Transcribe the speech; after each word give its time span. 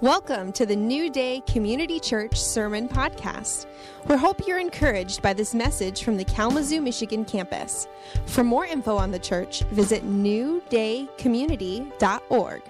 Welcome 0.00 0.52
to 0.52 0.64
the 0.64 0.76
New 0.76 1.10
Day 1.10 1.42
Community 1.48 1.98
Church 1.98 2.40
Sermon 2.40 2.88
Podcast. 2.88 3.66
We 4.06 4.16
hope 4.16 4.46
you're 4.46 4.60
encouraged 4.60 5.22
by 5.22 5.32
this 5.32 5.56
message 5.56 6.04
from 6.04 6.16
the 6.16 6.24
Kalamazoo, 6.24 6.80
Michigan 6.80 7.24
campus. 7.24 7.88
For 8.26 8.44
more 8.44 8.64
info 8.64 8.96
on 8.96 9.10
the 9.10 9.18
church, 9.18 9.62
visit 9.72 10.04
newdaycommunity.org. 10.04 12.62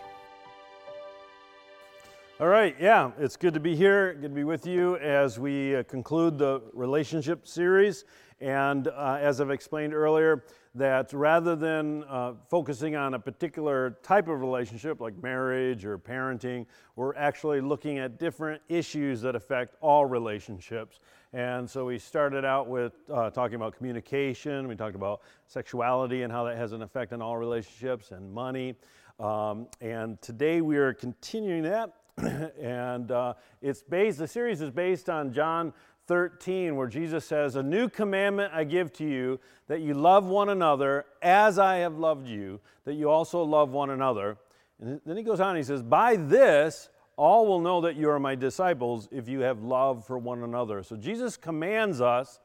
All 2.40 2.48
right, 2.48 2.74
yeah, 2.80 3.10
it's 3.18 3.36
good 3.36 3.52
to 3.52 3.60
be 3.60 3.76
here, 3.76 4.14
good 4.14 4.30
to 4.30 4.34
be 4.34 4.44
with 4.44 4.66
you 4.66 4.96
as 4.96 5.38
we 5.38 5.76
uh, 5.76 5.82
conclude 5.82 6.38
the 6.38 6.62
relationship 6.72 7.46
series. 7.46 8.06
And 8.40 8.88
uh, 8.88 9.18
as 9.20 9.42
I've 9.42 9.50
explained 9.50 9.92
earlier, 9.92 10.44
that 10.78 11.12
rather 11.12 11.54
than 11.54 12.04
uh, 12.04 12.34
focusing 12.48 12.96
on 12.96 13.14
a 13.14 13.18
particular 13.18 13.98
type 14.02 14.28
of 14.28 14.40
relationship 14.40 15.00
like 15.00 15.20
marriage 15.22 15.84
or 15.84 15.98
parenting, 15.98 16.66
we're 16.96 17.14
actually 17.16 17.60
looking 17.60 17.98
at 17.98 18.18
different 18.18 18.62
issues 18.68 19.20
that 19.22 19.36
affect 19.36 19.76
all 19.80 20.06
relationships. 20.06 21.00
And 21.32 21.68
so 21.68 21.84
we 21.84 21.98
started 21.98 22.44
out 22.44 22.68
with 22.68 22.94
uh, 23.12 23.30
talking 23.30 23.56
about 23.56 23.76
communication, 23.76 24.66
we 24.66 24.74
talked 24.74 24.96
about 24.96 25.20
sexuality 25.46 26.22
and 26.22 26.32
how 26.32 26.44
that 26.44 26.56
has 26.56 26.72
an 26.72 26.82
effect 26.82 27.12
on 27.12 27.20
all 27.20 27.36
relationships, 27.36 28.12
and 28.12 28.32
money. 28.32 28.74
Um, 29.20 29.66
and 29.80 30.20
today 30.22 30.60
we 30.60 30.76
are 30.76 30.94
continuing 30.94 31.64
that. 31.64 31.92
and 32.60 33.10
uh, 33.12 33.34
it's 33.60 33.82
based, 33.82 34.18
the 34.18 34.26
series 34.26 34.60
is 34.60 34.70
based 34.70 35.08
on 35.08 35.32
John 35.32 35.72
13, 36.08 36.74
where 36.74 36.88
Jesus 36.88 37.24
says, 37.24 37.54
A 37.54 37.62
new 37.62 37.88
commandment 37.88 38.52
I 38.52 38.64
give 38.64 38.92
to 38.94 39.04
you, 39.04 39.38
that 39.68 39.80
you 39.80 39.94
love 39.94 40.24
one 40.24 40.48
another 40.48 41.04
as 41.22 41.58
I 41.58 41.76
have 41.76 41.98
loved 41.98 42.26
you, 42.26 42.58
that 42.84 42.94
you 42.94 43.10
also 43.10 43.42
love 43.42 43.70
one 43.70 43.90
another. 43.90 44.38
And 44.80 45.00
then 45.06 45.16
he 45.16 45.22
goes 45.22 45.38
on, 45.38 45.54
he 45.54 45.62
says, 45.62 45.82
By 45.82 46.16
this, 46.16 46.88
all 47.16 47.46
will 47.46 47.60
know 47.60 47.80
that 47.82 47.96
you 47.96 48.10
are 48.10 48.18
my 48.18 48.34
disciples 48.34 49.08
if 49.12 49.28
you 49.28 49.40
have 49.40 49.62
love 49.62 50.06
for 50.06 50.18
one 50.18 50.42
another. 50.42 50.82
So 50.82 50.96
Jesus 50.96 51.36
commands 51.36 52.00
us 52.00 52.40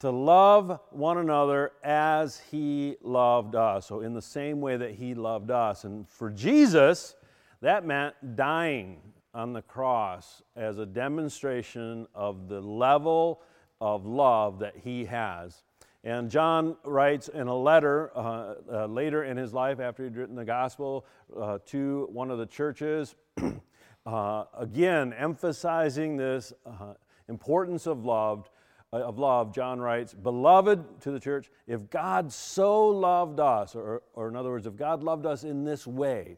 to 0.00 0.10
love 0.10 0.80
one 0.90 1.18
another 1.18 1.72
as 1.82 2.40
he 2.50 2.96
loved 3.02 3.54
us. 3.54 3.86
So, 3.86 4.00
in 4.00 4.12
the 4.12 4.22
same 4.22 4.60
way 4.60 4.76
that 4.76 4.90
he 4.92 5.14
loved 5.14 5.50
us. 5.50 5.84
And 5.84 6.08
for 6.08 6.30
Jesus, 6.30 7.14
that 7.62 7.86
meant 7.86 8.14
dying 8.36 9.00
on 9.34 9.52
the 9.52 9.62
cross 9.62 10.42
as 10.56 10.78
a 10.78 10.86
demonstration 10.86 12.06
of 12.14 12.48
the 12.48 12.60
level 12.60 13.42
of 13.80 14.06
love 14.06 14.60
that 14.60 14.76
he 14.76 15.04
has. 15.04 15.62
And 16.04 16.30
John 16.30 16.76
writes 16.84 17.28
in 17.28 17.48
a 17.48 17.56
letter 17.56 18.12
uh, 18.14 18.54
uh, 18.70 18.86
later 18.86 19.24
in 19.24 19.36
his 19.36 19.54
life, 19.54 19.80
after 19.80 20.04
he'd 20.04 20.16
written 20.16 20.36
the 20.36 20.44
gospel, 20.44 21.06
uh, 21.38 21.58
to 21.66 22.08
one 22.12 22.30
of 22.30 22.38
the 22.38 22.46
churches, 22.46 23.14
uh, 24.06 24.44
again 24.56 25.14
emphasizing 25.14 26.16
this 26.16 26.52
uh, 26.66 26.94
importance 27.28 27.86
of 27.86 28.04
love. 28.04 28.50
Uh, 28.92 28.98
of 28.98 29.18
love, 29.18 29.52
John 29.52 29.80
writes, 29.80 30.14
Beloved 30.14 31.00
to 31.00 31.10
the 31.10 31.18
church, 31.18 31.50
if 31.66 31.90
God 31.90 32.30
so 32.30 32.86
loved 32.86 33.40
us, 33.40 33.74
or, 33.74 34.02
or 34.12 34.28
in 34.28 34.36
other 34.36 34.50
words, 34.50 34.66
if 34.66 34.76
God 34.76 35.02
loved 35.02 35.26
us 35.26 35.42
in 35.42 35.64
this 35.64 35.86
way, 35.86 36.36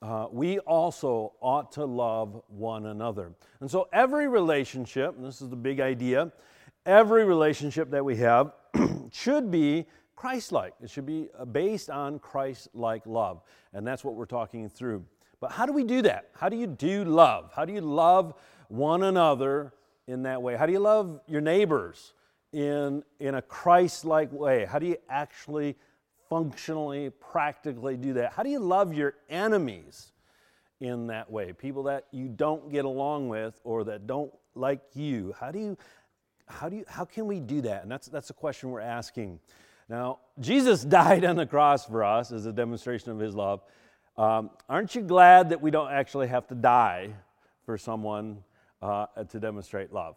uh, 0.00 0.26
we 0.30 0.58
also 0.60 1.32
ought 1.40 1.72
to 1.72 1.84
love 1.84 2.42
one 2.48 2.86
another. 2.86 3.32
And 3.60 3.70
so, 3.70 3.88
every 3.92 4.28
relationship, 4.28 5.16
this 5.18 5.40
is 5.40 5.48
the 5.48 5.56
big 5.56 5.80
idea, 5.80 6.32
every 6.86 7.24
relationship 7.24 7.90
that 7.90 8.04
we 8.04 8.16
have 8.16 8.52
should 9.10 9.50
be 9.50 9.86
Christ 10.14 10.52
like. 10.52 10.74
It 10.80 10.90
should 10.90 11.06
be 11.06 11.28
uh, 11.38 11.44
based 11.44 11.90
on 11.90 12.18
Christ 12.18 12.68
like 12.74 13.06
love. 13.06 13.42
And 13.72 13.86
that's 13.86 14.04
what 14.04 14.14
we're 14.14 14.26
talking 14.26 14.68
through. 14.68 15.04
But 15.40 15.52
how 15.52 15.66
do 15.66 15.72
we 15.72 15.84
do 15.84 16.02
that? 16.02 16.30
How 16.34 16.48
do 16.48 16.56
you 16.56 16.66
do 16.66 17.04
love? 17.04 17.52
How 17.54 17.64
do 17.64 17.72
you 17.72 17.80
love 17.80 18.34
one 18.68 19.04
another 19.04 19.72
in 20.06 20.22
that 20.24 20.42
way? 20.42 20.56
How 20.56 20.66
do 20.66 20.72
you 20.72 20.80
love 20.80 21.20
your 21.26 21.40
neighbors 21.40 22.14
in, 22.52 23.04
in 23.20 23.36
a 23.36 23.42
Christ 23.42 24.04
like 24.04 24.32
way? 24.32 24.64
How 24.64 24.78
do 24.78 24.86
you 24.86 24.96
actually 25.08 25.76
functionally, 26.28 27.10
practically 27.10 27.96
do 27.96 28.14
that? 28.14 28.32
How 28.32 28.42
do 28.42 28.50
you 28.50 28.58
love 28.58 28.94
your 28.94 29.14
enemies 29.28 30.12
in 30.80 31.08
that 31.08 31.30
way? 31.30 31.52
People 31.52 31.84
that 31.84 32.06
you 32.10 32.28
don't 32.28 32.70
get 32.70 32.84
along 32.84 33.28
with 33.28 33.60
or 33.64 33.84
that 33.84 34.06
don't 34.06 34.32
like 34.54 34.80
you. 34.94 35.34
How 35.38 35.50
do 35.50 35.58
you 35.58 35.78
how 36.46 36.68
do 36.68 36.76
you 36.76 36.84
how 36.88 37.04
can 37.04 37.26
we 37.26 37.40
do 37.40 37.60
that? 37.62 37.82
And 37.82 37.90
that's 37.90 38.08
that's 38.08 38.30
a 38.30 38.34
question 38.34 38.70
we're 38.70 38.80
asking. 38.80 39.40
Now, 39.88 40.18
Jesus 40.40 40.84
died 40.84 41.24
on 41.24 41.36
the 41.36 41.46
cross 41.46 41.86
for 41.86 42.04
us 42.04 42.32
as 42.32 42.46
a 42.46 42.52
demonstration 42.52 43.10
of 43.10 43.18
his 43.18 43.34
love. 43.34 43.62
Um, 44.16 44.50
aren't 44.68 44.94
you 44.94 45.02
glad 45.02 45.50
that 45.50 45.60
we 45.60 45.70
don't 45.70 45.90
actually 45.90 46.26
have 46.28 46.46
to 46.48 46.54
die 46.54 47.10
for 47.64 47.78
someone 47.78 48.42
uh, 48.82 49.06
to 49.28 49.38
demonstrate 49.38 49.92
love? 49.92 50.16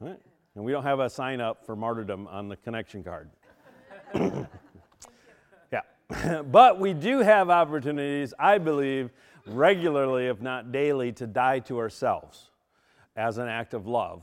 Right? 0.00 0.18
And 0.54 0.64
we 0.64 0.72
don't 0.72 0.82
have 0.82 1.00
a 1.00 1.10
sign 1.10 1.40
up 1.40 1.64
for 1.66 1.76
martyrdom 1.76 2.26
on 2.28 2.48
the 2.48 2.56
connection 2.56 3.04
card. 3.04 3.30
but 6.50 6.80
we 6.80 6.92
do 6.92 7.20
have 7.20 7.50
opportunities, 7.50 8.34
I 8.38 8.58
believe, 8.58 9.10
regularly, 9.46 10.26
if 10.26 10.40
not 10.40 10.72
daily, 10.72 11.12
to 11.12 11.26
die 11.26 11.60
to 11.60 11.78
ourselves 11.78 12.50
as 13.16 13.38
an 13.38 13.48
act 13.48 13.74
of 13.74 13.86
love, 13.86 14.22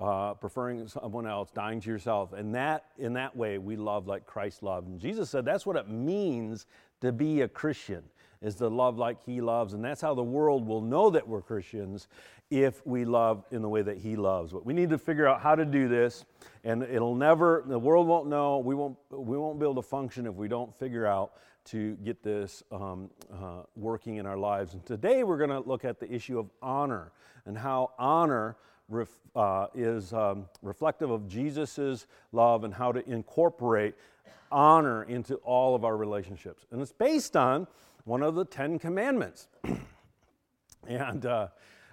uh, 0.00 0.34
preferring 0.34 0.86
someone 0.88 1.26
else, 1.26 1.50
dying 1.50 1.80
to 1.80 1.88
yourself. 1.88 2.32
And 2.32 2.54
that, 2.54 2.86
in 2.98 3.12
that 3.14 3.36
way, 3.36 3.58
we 3.58 3.76
love 3.76 4.06
like 4.06 4.26
Christ 4.26 4.62
loved. 4.62 4.88
And 4.88 4.98
Jesus 4.98 5.30
said 5.30 5.44
that's 5.44 5.66
what 5.66 5.76
it 5.76 5.88
means 5.88 6.66
to 7.00 7.12
be 7.12 7.42
a 7.42 7.48
Christian, 7.48 8.02
is 8.42 8.56
to 8.56 8.68
love 8.68 8.98
like 8.98 9.22
he 9.24 9.40
loves. 9.40 9.74
And 9.74 9.84
that's 9.84 10.00
how 10.00 10.14
the 10.14 10.22
world 10.22 10.66
will 10.66 10.82
know 10.82 11.10
that 11.10 11.26
we're 11.26 11.42
Christians 11.42 12.08
if 12.50 12.84
we 12.84 13.04
love 13.04 13.44
in 13.52 13.62
the 13.62 13.68
way 13.68 13.80
that 13.82 13.98
he 13.98 14.16
loves. 14.16 14.52
But 14.52 14.66
we 14.66 14.72
need 14.72 14.90
to 14.90 14.98
figure 14.98 15.26
out 15.26 15.40
how 15.40 15.54
to 15.54 15.64
do 15.64 15.88
this, 15.88 16.24
and 16.64 16.82
it'll 16.82 17.14
never, 17.14 17.64
the 17.66 17.78
world 17.78 18.08
won't 18.08 18.28
know, 18.28 18.58
we 18.58 18.74
won't, 18.74 18.96
we 19.10 19.38
won't 19.38 19.58
be 19.58 19.64
able 19.64 19.76
to 19.76 19.82
function 19.82 20.26
if 20.26 20.34
we 20.34 20.48
don't 20.48 20.74
figure 20.74 21.06
out 21.06 21.32
to 21.66 21.94
get 21.96 22.22
this 22.22 22.62
um, 22.72 23.10
uh, 23.32 23.62
working 23.76 24.16
in 24.16 24.26
our 24.26 24.36
lives. 24.36 24.74
And 24.74 24.84
today 24.84 25.22
we're 25.22 25.38
going 25.38 25.50
to 25.50 25.60
look 25.60 25.84
at 25.84 26.00
the 26.00 26.12
issue 26.12 26.38
of 26.38 26.50
honor 26.60 27.12
and 27.46 27.56
how 27.56 27.92
honor 27.98 28.56
ref, 28.88 29.08
uh, 29.36 29.66
is 29.74 30.12
um, 30.12 30.46
reflective 30.62 31.10
of 31.10 31.28
Jesus' 31.28 32.06
love 32.32 32.64
and 32.64 32.74
how 32.74 32.90
to 32.92 33.08
incorporate 33.08 33.94
honor 34.50 35.04
into 35.04 35.36
all 35.36 35.76
of 35.76 35.84
our 35.84 35.96
relationships. 35.96 36.66
And 36.72 36.82
it's 36.82 36.92
based 36.92 37.36
on 37.36 37.68
one 38.04 38.22
of 38.22 38.34
the 38.34 38.44
Ten 38.44 38.78
Commandments. 38.78 39.46
and 40.88 41.24
uh, 41.24 41.48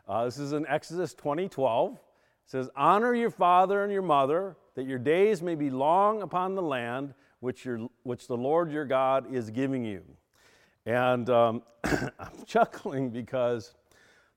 uh, 0.08 0.26
this 0.26 0.38
is 0.38 0.54
in 0.54 0.66
Exodus 0.68 1.14
20:12. 1.14 1.94
It 1.94 2.00
says, 2.46 2.70
"Honor 2.76 3.14
your 3.14 3.30
father 3.30 3.84
and 3.84 3.92
your 3.92 4.02
mother, 4.02 4.56
that 4.76 4.86
your 4.86 5.00
days 5.00 5.42
may 5.42 5.56
be 5.56 5.70
long 5.70 6.22
upon 6.22 6.56
the 6.56 6.62
land 6.62 7.14
which, 7.40 7.66
your, 7.66 7.90
which 8.04 8.28
the 8.28 8.38
Lord 8.38 8.72
your 8.72 8.86
God 8.86 9.34
is 9.34 9.50
giving 9.50 9.84
you." 9.84 10.04
And 10.86 11.30
um, 11.30 11.64
I'm 11.84 12.46
chuckling 12.46 13.10
because 13.10 13.74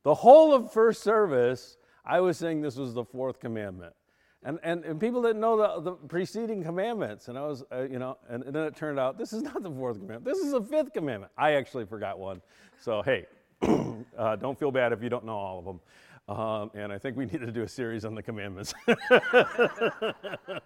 the 0.02 0.14
whole 0.14 0.52
of 0.52 0.72
first 0.72 1.02
service, 1.02 1.76
I 2.04 2.20
was 2.20 2.36
saying 2.36 2.62
this 2.62 2.76
was 2.76 2.94
the 2.94 3.04
fourth 3.04 3.38
commandment. 3.38 3.94
And, 4.42 4.58
and, 4.62 4.84
and 4.84 4.98
people 4.98 5.20
didn't 5.22 5.40
know 5.40 5.56
the, 5.56 5.80
the 5.82 5.92
preceding 5.92 6.62
commandments. 6.64 7.28
And 7.28 7.36
I 7.36 7.46
was, 7.46 7.62
uh, 7.70 7.82
you 7.82 7.98
know, 7.98 8.16
and, 8.28 8.42
and 8.42 8.54
then 8.54 8.64
it 8.64 8.74
turned 8.74 8.98
out 8.98 9.18
this 9.18 9.32
is 9.34 9.42
not 9.42 9.62
the 9.62 9.70
fourth 9.70 10.00
commandment. 10.00 10.24
This 10.24 10.38
is 10.38 10.52
the 10.52 10.62
fifth 10.62 10.94
commandment. 10.94 11.30
I 11.36 11.52
actually 11.52 11.84
forgot 11.84 12.18
one. 12.18 12.40
So, 12.80 13.02
hey, 13.02 13.26
uh, 14.18 14.36
don't 14.36 14.58
feel 14.58 14.70
bad 14.70 14.92
if 14.92 15.02
you 15.02 15.08
don't 15.08 15.24
know 15.24 15.36
all 15.36 15.58
of 15.58 15.64
them. 15.64 15.80
Um, 16.28 16.70
and 16.74 16.92
I 16.92 16.98
think 16.98 17.16
we 17.16 17.24
need 17.26 17.40
to 17.40 17.50
do 17.50 17.62
a 17.62 17.68
series 17.68 18.04
on 18.04 18.14
the 18.14 18.22
commandments. 18.22 18.72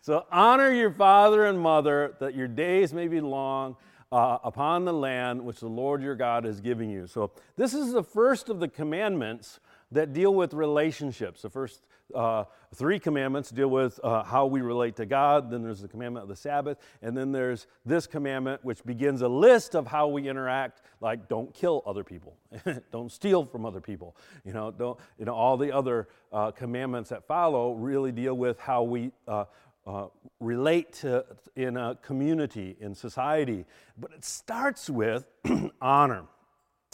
so 0.00 0.26
honor 0.30 0.72
your 0.72 0.92
father 0.92 1.46
and 1.46 1.58
mother 1.58 2.14
that 2.20 2.34
your 2.34 2.48
days 2.48 2.92
may 2.92 3.08
be 3.08 3.20
long 3.20 3.76
uh, 4.12 4.38
upon 4.44 4.84
the 4.84 4.92
land 4.92 5.44
which 5.44 5.60
the 5.60 5.68
Lord 5.68 6.02
your 6.02 6.14
God 6.14 6.46
is 6.46 6.60
giving 6.60 6.88
you. 6.88 7.06
So 7.06 7.32
this 7.56 7.74
is 7.74 7.92
the 7.92 8.04
first 8.04 8.48
of 8.48 8.60
the 8.60 8.68
commandments 8.68 9.60
that 9.90 10.12
deal 10.12 10.34
with 10.34 10.54
relationships. 10.54 11.42
The 11.42 11.50
first 11.50 11.82
uh, 12.14 12.44
three 12.74 12.98
commandments 12.98 13.50
deal 13.50 13.68
with 13.68 13.98
uh, 14.02 14.22
how 14.22 14.46
we 14.46 14.60
relate 14.60 14.96
to 14.96 15.06
God. 15.06 15.50
Then 15.50 15.62
there's 15.62 15.80
the 15.80 15.88
commandment 15.88 16.22
of 16.22 16.28
the 16.28 16.36
Sabbath. 16.36 16.78
And 17.02 17.16
then 17.16 17.32
there's 17.32 17.66
this 17.84 18.06
commandment, 18.06 18.64
which 18.64 18.84
begins 18.84 19.22
a 19.22 19.28
list 19.28 19.74
of 19.74 19.86
how 19.86 20.08
we 20.08 20.28
interact, 20.28 20.82
like 21.00 21.28
don't 21.28 21.52
kill 21.52 21.82
other 21.86 22.04
people, 22.04 22.36
don't 22.92 23.10
steal 23.10 23.44
from 23.44 23.66
other 23.66 23.80
people. 23.80 24.16
You 24.44 24.52
know, 24.52 24.70
don't, 24.70 24.98
you 25.18 25.24
know 25.24 25.34
all 25.34 25.56
the 25.56 25.72
other 25.72 26.08
uh, 26.32 26.50
commandments 26.52 27.10
that 27.10 27.26
follow 27.26 27.72
really 27.72 28.12
deal 28.12 28.34
with 28.34 28.58
how 28.58 28.82
we 28.82 29.10
uh, 29.26 29.44
uh, 29.86 30.06
relate 30.40 30.92
to 30.92 31.24
in 31.54 31.76
a 31.76 31.96
community, 32.02 32.76
in 32.80 32.94
society. 32.94 33.64
But 33.98 34.12
it 34.12 34.24
starts 34.24 34.90
with 34.90 35.26
honor. 35.80 36.24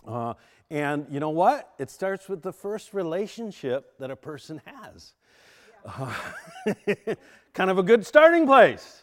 Uh, 0.07 0.35
and 0.73 1.05
you 1.11 1.21
know 1.21 1.29
what? 1.29 1.75
It 1.79 1.91
starts 1.91 2.31
with 2.31 2.41
the 2.41 2.53
first 2.53 2.95
relationship 2.95 3.93
that 3.99 4.11
a 4.11 4.17
person 4.17 4.63
has. 4.65 5.13
Uh, 5.85 6.15
kind 7.53 7.71
of 7.71 7.77
a 7.77 7.83
good 7.83 8.07
starting 8.07 8.47
place. 8.47 9.03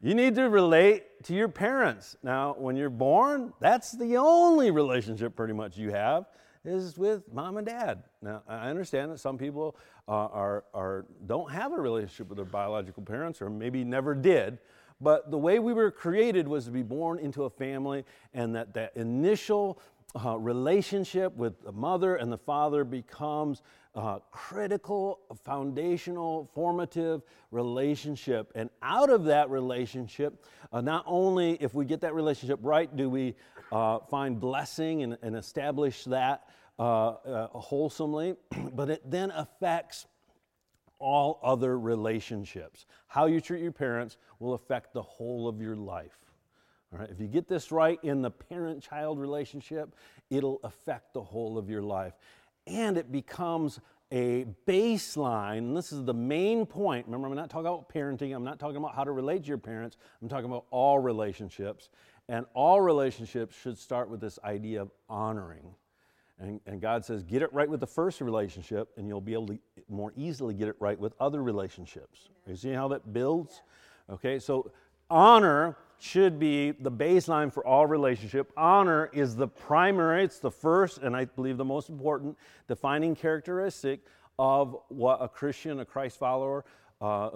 You 0.00 0.14
need 0.14 0.34
to 0.36 0.48
relate 0.48 1.22
to 1.24 1.34
your 1.34 1.48
parents. 1.48 2.16
Now, 2.22 2.54
when 2.56 2.74
you're 2.74 2.88
born, 2.88 3.52
that's 3.60 3.92
the 3.92 4.16
only 4.16 4.70
relationship 4.70 5.36
pretty 5.36 5.52
much 5.52 5.76
you 5.76 5.90
have. 5.90 6.24
is 6.64 6.96
with 6.96 7.30
mom 7.30 7.58
and 7.58 7.66
dad. 7.66 8.04
Now, 8.22 8.42
I 8.48 8.70
understand 8.70 9.12
that 9.12 9.18
some 9.20 9.36
people 9.36 9.76
uh, 10.08 10.12
are, 10.12 10.64
are, 10.72 11.04
don't 11.26 11.50
have 11.50 11.74
a 11.74 11.80
relationship 11.80 12.30
with 12.30 12.36
their 12.36 12.46
biological 12.46 13.02
parents 13.02 13.42
or 13.42 13.50
maybe 13.50 13.84
never 13.84 14.14
did. 14.14 14.58
But 15.02 15.30
the 15.30 15.38
way 15.38 15.58
we 15.58 15.74
were 15.74 15.90
created 15.90 16.48
was 16.48 16.64
to 16.66 16.70
be 16.70 16.82
born 16.82 17.18
into 17.18 17.44
a 17.44 17.50
family, 17.50 18.04
and 18.34 18.54
that, 18.54 18.74
that 18.74 18.96
initial 18.96 19.80
uh, 20.14 20.36
relationship 20.38 21.34
with 21.36 21.62
the 21.62 21.72
mother 21.72 22.16
and 22.16 22.32
the 22.32 22.38
father 22.38 22.84
becomes 22.84 23.62
uh, 23.94 24.18
critical, 24.30 25.20
foundational, 25.44 26.50
formative 26.54 27.22
relationship. 27.50 28.52
And 28.54 28.70
out 28.82 29.10
of 29.10 29.24
that 29.24 29.50
relationship, 29.50 30.44
uh, 30.72 30.80
not 30.80 31.04
only 31.06 31.54
if 31.60 31.74
we 31.74 31.84
get 31.84 32.00
that 32.02 32.14
relationship 32.14 32.60
right, 32.62 32.94
do 32.94 33.10
we 33.10 33.34
uh, 33.72 33.98
find 34.10 34.38
blessing 34.38 35.02
and, 35.02 35.18
and 35.22 35.36
establish 35.36 36.04
that 36.04 36.44
uh, 36.78 37.48
wholesomely, 37.48 38.36
but 38.74 38.90
it 38.90 39.02
then 39.08 39.30
affects 39.32 40.06
all 40.98 41.40
other 41.42 41.78
relationships. 41.78 42.86
How 43.08 43.26
you 43.26 43.40
treat 43.40 43.62
your 43.62 43.72
parents 43.72 44.18
will 44.38 44.54
affect 44.54 44.92
the 44.92 45.02
whole 45.02 45.48
of 45.48 45.60
your 45.60 45.74
life. 45.74 46.19
All 46.92 46.98
right, 46.98 47.10
if 47.10 47.20
you 47.20 47.28
get 47.28 47.46
this 47.46 47.70
right 47.70 47.98
in 48.02 48.20
the 48.20 48.30
parent 48.30 48.82
child 48.82 49.20
relationship, 49.20 49.94
it'll 50.28 50.60
affect 50.64 51.14
the 51.14 51.22
whole 51.22 51.56
of 51.56 51.70
your 51.70 51.82
life. 51.82 52.14
And 52.66 52.98
it 52.98 53.12
becomes 53.12 53.80
a 54.12 54.44
baseline, 54.66 55.58
and 55.58 55.76
this 55.76 55.92
is 55.92 56.04
the 56.04 56.14
main 56.14 56.66
point. 56.66 57.06
Remember, 57.06 57.28
I'm 57.28 57.34
not 57.34 57.48
talking 57.48 57.66
about 57.66 57.88
parenting, 57.88 58.34
I'm 58.34 58.42
not 58.42 58.58
talking 58.58 58.76
about 58.76 58.94
how 58.94 59.04
to 59.04 59.12
relate 59.12 59.42
to 59.42 59.48
your 59.48 59.58
parents, 59.58 59.98
I'm 60.20 60.28
talking 60.28 60.46
about 60.46 60.66
all 60.70 60.98
relationships. 60.98 61.90
And 62.28 62.46
all 62.54 62.80
relationships 62.80 63.56
should 63.60 63.76
start 63.76 64.08
with 64.08 64.20
this 64.20 64.38
idea 64.44 64.82
of 64.82 64.92
honoring. 65.08 65.74
And, 66.38 66.60
and, 66.64 66.80
God 66.80 67.04
says, 67.04 67.24
get 67.24 67.42
it 67.42 67.52
right 67.52 67.68
with 67.68 67.80
the 67.80 67.88
first 67.88 68.20
relationship, 68.20 68.88
and 68.96 69.08
you'll 69.08 69.20
be 69.20 69.32
able 69.32 69.48
to 69.48 69.58
more 69.88 70.12
easily 70.16 70.54
get 70.54 70.68
it 70.68 70.76
right 70.78 70.98
with 70.98 71.12
other 71.20 71.42
relationships. 71.42 72.28
You 72.46 72.54
see 72.54 72.70
how 72.70 72.86
that 72.88 73.12
builds? 73.12 73.62
Okay, 74.08 74.38
so 74.38 74.70
honor 75.10 75.76
should 76.02 76.38
be 76.38 76.70
the 76.72 76.90
baseline 76.90 77.52
for 77.52 77.66
all 77.66 77.86
relationship. 77.86 78.52
Honor 78.56 79.10
is 79.12 79.36
the 79.36 79.46
primary, 79.46 80.24
it's 80.24 80.38
the 80.38 80.50
first, 80.50 80.98
and 80.98 81.14
I 81.14 81.26
believe 81.26 81.56
the 81.56 81.64
most 81.64 81.90
important 81.90 82.36
defining 82.68 83.14
characteristic 83.14 84.00
of 84.38 84.76
what 84.88 85.18
a 85.20 85.28
Christian, 85.28 85.80
a 85.80 85.84
Christ 85.84 86.18
follower, 86.18 86.64
uh, 87.00 87.30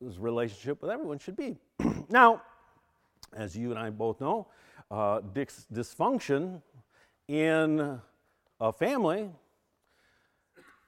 relationship 0.00 0.80
with 0.80 0.90
everyone 0.90 1.18
should 1.18 1.36
be. 1.36 1.56
now, 2.08 2.42
as 3.34 3.56
you 3.56 3.70
and 3.70 3.78
I 3.78 3.90
both 3.90 4.20
know, 4.20 4.46
uh, 4.90 5.20
dysfunction 5.20 6.62
in 7.26 8.00
a 8.60 8.72
family 8.72 9.30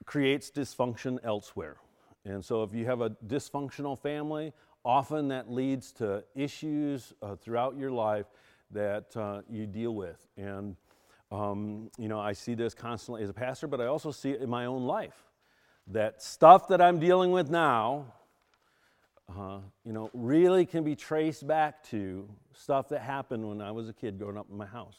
creates 0.05 0.50
dysfunction 0.50 1.19
elsewhere. 1.25 1.79
And 2.25 2.44
so, 2.44 2.62
if 2.62 2.75
you 2.75 2.84
have 2.87 3.00
a 3.00 3.11
dysfunctional 3.26 3.99
family, 3.99 4.52
often 4.87 5.29
that 5.29 5.50
leads 5.50 5.91
to 5.91 6.23
issues 6.37 7.12
uh, 7.21 7.35
throughout 7.35 7.77
your 7.77 7.91
life 7.91 8.27
that 8.71 9.15
uh, 9.17 9.43
you 9.50 9.67
deal 9.67 9.94
with. 9.94 10.25
And, 10.37 10.77
um, 11.33 11.91
you 11.99 12.09
know, 12.09 12.21
I 12.21 12.33
see 12.33 12.55
this 12.55 12.73
constantly 12.73 13.25
as 13.25 13.29
a 13.29 13.35
pastor, 13.35 13.67
but 13.67 13.81
I 13.81 13.87
also 13.87 14.12
see 14.12 14.31
it 14.31 14.41
in 14.41 14.49
my 14.49 14.67
own 14.67 14.85
life. 14.85 15.25
That 15.88 16.23
stuff 16.23 16.69
that 16.69 16.81
I'm 16.81 17.00
dealing 17.00 17.33
with 17.33 17.50
now, 17.50 18.15
uh, 19.29 19.59
you 19.85 19.93
know, 19.93 20.09
really 20.15 20.65
can 20.65 20.85
be 20.85 20.94
traced 20.94 21.47
back 21.47 21.82
to 21.91 22.29
stuff 22.55 22.89
that 22.91 23.03
happened 23.03 23.47
when 23.49 23.61
I 23.61 23.73
was 23.73 23.89
a 23.89 23.93
kid 23.93 24.19
growing 24.19 24.39
up 24.39 24.47
in 24.49 24.56
my 24.56 24.67
house. 24.67 24.97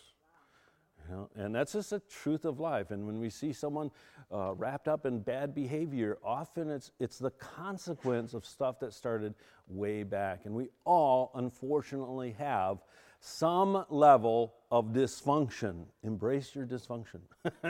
You 1.09 1.15
know, 1.15 1.30
and 1.36 1.56
that's 1.56 1.74
just 1.74 1.92
the 1.92 2.01
truth 2.01 2.45
of 2.45 2.59
life. 2.59 2.92
And 2.92 3.06
when 3.06 3.19
we 3.19 3.30
see 3.30 3.54
someone 3.54 3.92
uh, 4.31 4.54
wrapped 4.56 4.88
up 4.88 5.06
in 5.06 5.19
bad 5.19 5.56
behavior, 5.56 6.18
often 6.24 6.69
it's, 6.69 6.92
it's 7.00 7.18
the 7.18 7.31
consequence 7.31 8.33
of 8.33 8.45
stuff 8.45 8.80
that 8.80 8.94
started 8.94 9.33
way 9.68 10.04
back. 10.04 10.42
And 10.45 10.54
we 10.54 10.69
all, 10.86 11.31
unfortunately, 11.36 12.36
have 12.38 12.80
some 13.19 13.86
level 13.89 14.54
of 14.71 14.88
dysfunction. 14.88 15.86
Embrace 16.04 16.54
your 16.56 16.65
dysfunction. 16.65 17.19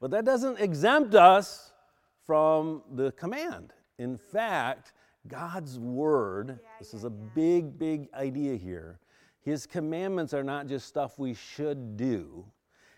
but 0.00 0.10
that 0.10 0.24
doesn't 0.24 0.58
exempt 0.60 1.14
us 1.14 1.72
from 2.26 2.82
the 2.94 3.12
command. 3.12 3.72
In 3.98 4.16
fact, 4.16 4.92
God's 5.26 5.78
word, 5.78 6.58
this 6.78 6.94
is 6.94 7.04
a 7.04 7.10
big, 7.10 7.78
big 7.78 8.08
idea 8.14 8.56
here 8.56 8.98
his 9.48 9.66
commandments 9.66 10.34
are 10.34 10.44
not 10.44 10.66
just 10.66 10.86
stuff 10.86 11.18
we 11.18 11.32
should 11.32 11.96
do, 11.96 12.44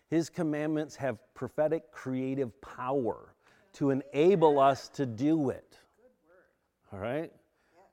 His 0.09 0.29
commandments 0.29 0.97
have 0.97 1.19
prophetic 1.33 1.93
creative 1.93 2.61
power 2.61 3.37
to 3.75 3.91
enable 3.91 4.59
us 4.59 4.89
to 4.89 5.07
do 5.07 5.51
it. 5.51 5.79
All 6.93 6.99
right? 6.99 7.31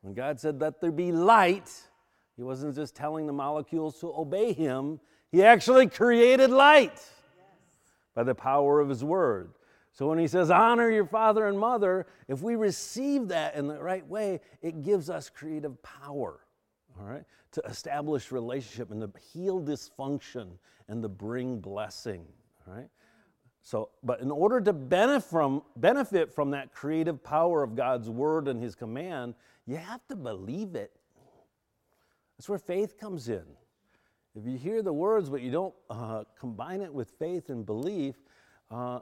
When 0.01 0.15
God 0.15 0.39
said, 0.39 0.59
Let 0.59 0.81
there 0.81 0.91
be 0.91 1.11
light, 1.11 1.71
He 2.35 2.41
wasn't 2.41 2.73
just 2.73 2.95
telling 2.95 3.27
the 3.27 3.33
molecules 3.33 3.99
to 3.99 4.11
obey 4.11 4.53
Him, 4.53 4.99
He 5.31 5.43
actually 5.43 5.87
created 5.87 6.49
light 6.49 6.99
by 8.15 8.23
the 8.23 8.33
power 8.33 8.79
of 8.79 8.89
His 8.89 9.03
word. 9.03 9.51
So 9.91 10.07
when 10.07 10.17
He 10.17 10.27
says, 10.27 10.49
Honor 10.49 10.89
your 10.89 11.05
father 11.05 11.45
and 11.45 11.59
mother, 11.59 12.07
if 12.27 12.41
we 12.41 12.55
receive 12.55 13.27
that 13.27 13.53
in 13.53 13.67
the 13.67 13.79
right 13.79 14.07
way, 14.07 14.41
it 14.63 14.81
gives 14.81 15.11
us 15.11 15.29
creative 15.29 15.79
power. 15.83 16.39
All 16.99 17.05
right? 17.05 17.25
to 17.51 17.61
establish 17.67 18.31
relationship 18.31 18.91
and 18.91 19.01
to 19.01 19.11
heal 19.33 19.61
dysfunction 19.61 20.47
and 20.87 21.01
to 21.01 21.09
bring 21.09 21.59
blessing, 21.59 22.25
right? 22.65 22.89
So, 23.63 23.89
but 24.03 24.21
in 24.21 24.31
order 24.31 24.61
to 24.61 24.73
benefit 24.73 25.29
from, 25.29 25.63
benefit 25.75 26.31
from 26.31 26.51
that 26.51 26.71
creative 26.71 27.23
power 27.23 27.63
of 27.63 27.75
God's 27.75 28.09
word 28.09 28.47
and 28.47 28.61
his 28.61 28.75
command, 28.75 29.35
you 29.65 29.75
have 29.75 30.05
to 30.07 30.15
believe 30.15 30.75
it. 30.75 30.91
That's 32.37 32.47
where 32.47 32.59
faith 32.59 32.97
comes 32.97 33.27
in. 33.27 33.43
If 34.35 34.45
you 34.45 34.57
hear 34.57 34.83
the 34.83 34.93
words 34.93 35.29
but 35.29 35.41
you 35.41 35.51
don't 35.51 35.73
uh, 35.89 36.25
combine 36.39 36.81
it 36.81 36.93
with 36.93 37.09
faith 37.17 37.49
and 37.49 37.65
belief, 37.65 38.15
uh, 38.69 38.99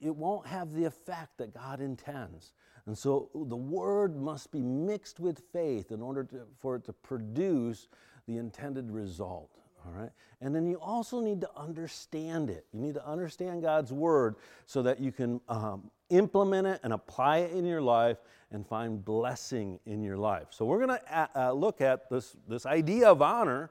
it 0.00 0.14
won't 0.14 0.46
have 0.46 0.72
the 0.72 0.84
effect 0.84 1.38
that 1.38 1.54
God 1.54 1.80
intends. 1.80 2.52
And 2.86 2.96
so 2.96 3.28
the 3.34 3.56
word 3.56 4.16
must 4.16 4.50
be 4.50 4.62
mixed 4.62 5.20
with 5.20 5.42
faith 5.52 5.92
in 5.92 6.00
order 6.00 6.24
to, 6.24 6.40
for 6.60 6.76
it 6.76 6.84
to 6.86 6.92
produce 6.92 7.88
the 8.26 8.38
intended 8.38 8.90
result. 8.90 9.50
All 9.84 9.92
right? 9.92 10.10
And 10.40 10.54
then 10.54 10.66
you 10.66 10.78
also 10.80 11.20
need 11.20 11.40
to 11.42 11.50
understand 11.56 12.50
it. 12.50 12.66
You 12.72 12.80
need 12.80 12.94
to 12.94 13.06
understand 13.06 13.62
God's 13.62 13.92
word 13.92 14.36
so 14.66 14.82
that 14.82 15.00
you 15.00 15.12
can 15.12 15.40
um, 15.48 15.90
implement 16.08 16.66
it 16.66 16.80
and 16.82 16.92
apply 16.92 17.38
it 17.38 17.52
in 17.52 17.64
your 17.64 17.82
life 17.82 18.18
and 18.50 18.66
find 18.66 19.04
blessing 19.04 19.78
in 19.86 20.02
your 20.02 20.16
life. 20.16 20.48
So 20.50 20.64
we're 20.64 20.84
going 20.84 20.98
to 20.98 21.18
uh, 21.18 21.26
uh, 21.34 21.52
look 21.52 21.80
at 21.80 22.10
this, 22.10 22.34
this 22.48 22.66
idea 22.66 23.08
of 23.08 23.22
honor 23.22 23.70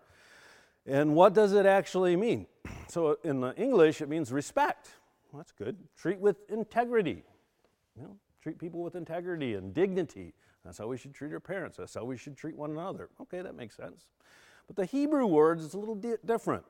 and 0.86 1.14
what 1.14 1.34
does 1.34 1.54
it 1.54 1.66
actually 1.66 2.16
mean? 2.16 2.48
So 2.90 3.20
in 3.24 3.40
the 3.40 3.56
English, 3.56 4.02
it 4.02 4.10
means 4.10 4.32
respect. 4.32 4.90
Well, 5.32 5.40
that's 5.40 5.52
good. 5.52 5.78
Treat 5.98 6.20
with 6.20 6.38
integrity. 6.50 7.24
You 7.96 8.04
know, 8.04 8.18
treat 8.42 8.58
people 8.58 8.82
with 8.82 8.96
integrity 8.96 9.56
and 9.56 9.74
dignity. 9.74 10.34
That's 10.66 10.78
how 10.78 10.88
we 10.88 10.98
should 10.98 11.14
treat 11.14 11.32
our 11.34 11.40
parents. 11.40 11.78
That's 11.78 11.94
how 11.94 12.04
we 12.04 12.18
should 12.18 12.36
treat 12.36 12.56
one 12.56 12.72
another. 12.72 13.10
Okay, 13.22 13.42
that 13.42 13.56
makes 13.56 13.76
sense. 13.76 14.06
But 14.68 14.76
the 14.76 14.86
Hebrew 14.86 15.26
words 15.26 15.64
is 15.64 15.74
a 15.74 15.80
little 15.80 15.96
di- 15.96 16.16
different. 16.26 16.64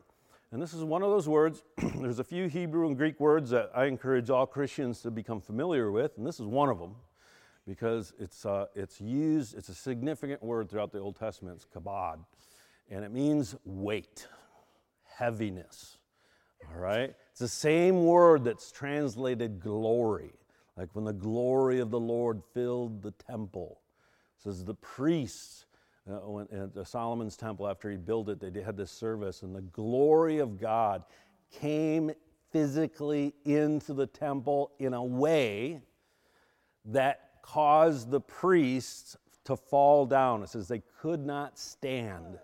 And 0.52 0.62
this 0.62 0.74
is 0.74 0.84
one 0.84 1.04
of 1.04 1.10
those 1.10 1.30
words. 1.30 1.64
There's 1.96 2.20
a 2.20 2.24
few 2.24 2.48
Hebrew 2.48 2.88
and 2.88 2.98
Greek 2.98 3.20
words 3.20 3.52
that 3.52 3.72
I 3.76 3.86
encourage 3.86 4.30
all 4.30 4.48
Christians 4.48 5.02
to 5.02 5.12
become 5.12 5.40
familiar 5.40 5.92
with, 5.92 6.18
and 6.18 6.26
this 6.26 6.40
is 6.40 6.48
one 6.48 6.70
of 6.70 6.80
them 6.80 6.96
because 7.68 8.14
it's, 8.18 8.48
uh, 8.48 8.66
it's 8.74 9.00
used, 9.00 9.56
it's 9.56 9.70
a 9.70 9.76
significant 9.76 10.42
word 10.42 10.70
throughout 10.72 10.92
the 10.92 10.98
Old 10.98 11.16
Testament. 11.16 11.58
It's 11.58 11.68
kabod, 11.68 12.18
and 12.90 13.06
it 13.06 13.12
means 13.12 13.56
weight, 13.64 14.28
heaviness. 15.04 15.99
All 16.68 16.82
right? 16.82 17.14
It's 17.32 17.40
the 17.40 17.48
same 17.48 18.06
word 18.06 18.44
that's 18.44 18.72
translated 18.72 19.60
glory. 19.60 20.32
Like 20.78 20.90
when 20.94 21.06
the 21.06 21.14
glory 21.14 21.80
of 21.80 21.92
the 21.92 22.00
Lord 22.00 22.42
filled 22.54 23.02
the 23.02 23.12
temple. 23.12 23.82
It 24.38 24.44
says 24.44 24.64
the 24.64 24.76
priests 24.76 25.66
uh, 26.10 26.16
when, 26.22 26.48
at 26.76 26.88
Solomon's 26.88 27.38
temple, 27.38 27.68
after 27.68 27.92
he 27.92 27.98
built 27.98 28.30
it, 28.30 28.40
they 28.40 28.62
had 28.62 28.78
this 28.78 28.92
service, 28.92 29.44
and 29.44 29.56
the 29.56 29.62
glory 29.62 30.40
of 30.40 30.60
God 30.60 31.04
came 31.52 32.12
physically 32.52 33.34
into 33.46 33.94
the 33.94 34.08
temple 34.08 34.72
in 34.80 34.94
a 34.94 35.04
way 35.04 35.82
that 36.86 37.32
caused 37.44 38.10
the 38.10 38.22
priests 38.22 39.18
to 39.44 39.56
fall 39.56 40.06
down. 40.06 40.44
It 40.44 40.50
says 40.50 40.68
they 40.68 40.82
could 41.02 41.26
not 41.26 41.60
stand 41.60 42.40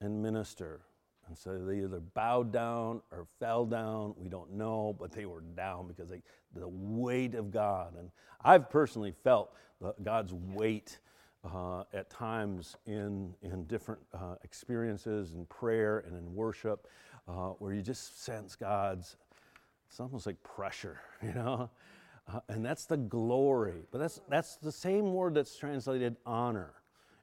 and 0.00 0.22
minister. 0.22 0.80
And 1.28 1.36
so 1.36 1.58
they 1.58 1.78
either 1.78 2.00
bowed 2.00 2.52
down 2.52 3.00
or 3.10 3.26
fell 3.40 3.64
down. 3.64 4.14
We 4.18 4.28
don't 4.28 4.52
know, 4.52 4.96
but 4.98 5.12
they 5.12 5.26
were 5.26 5.42
down 5.56 5.88
because 5.88 6.08
they, 6.10 6.22
the 6.54 6.68
weight 6.68 7.34
of 7.34 7.50
God. 7.50 7.94
And 7.98 8.10
I've 8.44 8.68
personally 8.70 9.12
felt 9.24 9.54
God's 10.02 10.32
weight 10.32 10.98
uh, 11.44 11.84
at 11.92 12.10
times 12.10 12.76
in, 12.86 13.34
in 13.42 13.64
different 13.64 14.00
uh, 14.14 14.36
experiences 14.44 15.34
in 15.34 15.46
prayer 15.46 16.00
and 16.06 16.16
in 16.16 16.34
worship. 16.34 16.88
uh, 17.28 17.50
where 17.58 17.72
you 17.72 17.82
just 17.82 18.22
sense 18.22 18.54
God's, 18.54 19.16
it's 19.88 20.00
almost 20.00 20.26
like 20.26 20.42
pressure, 20.42 21.00
you 21.22 21.32
know? 21.32 21.70
Uh, 22.32 22.40
and 22.48 22.64
that's 22.64 22.86
the 22.86 22.96
glory. 22.96 23.82
But 23.90 23.98
that's, 23.98 24.20
that's 24.28 24.56
the 24.56 24.72
same 24.72 25.12
word 25.12 25.34
that's 25.34 25.56
translated 25.56 26.16
honor. 26.24 26.74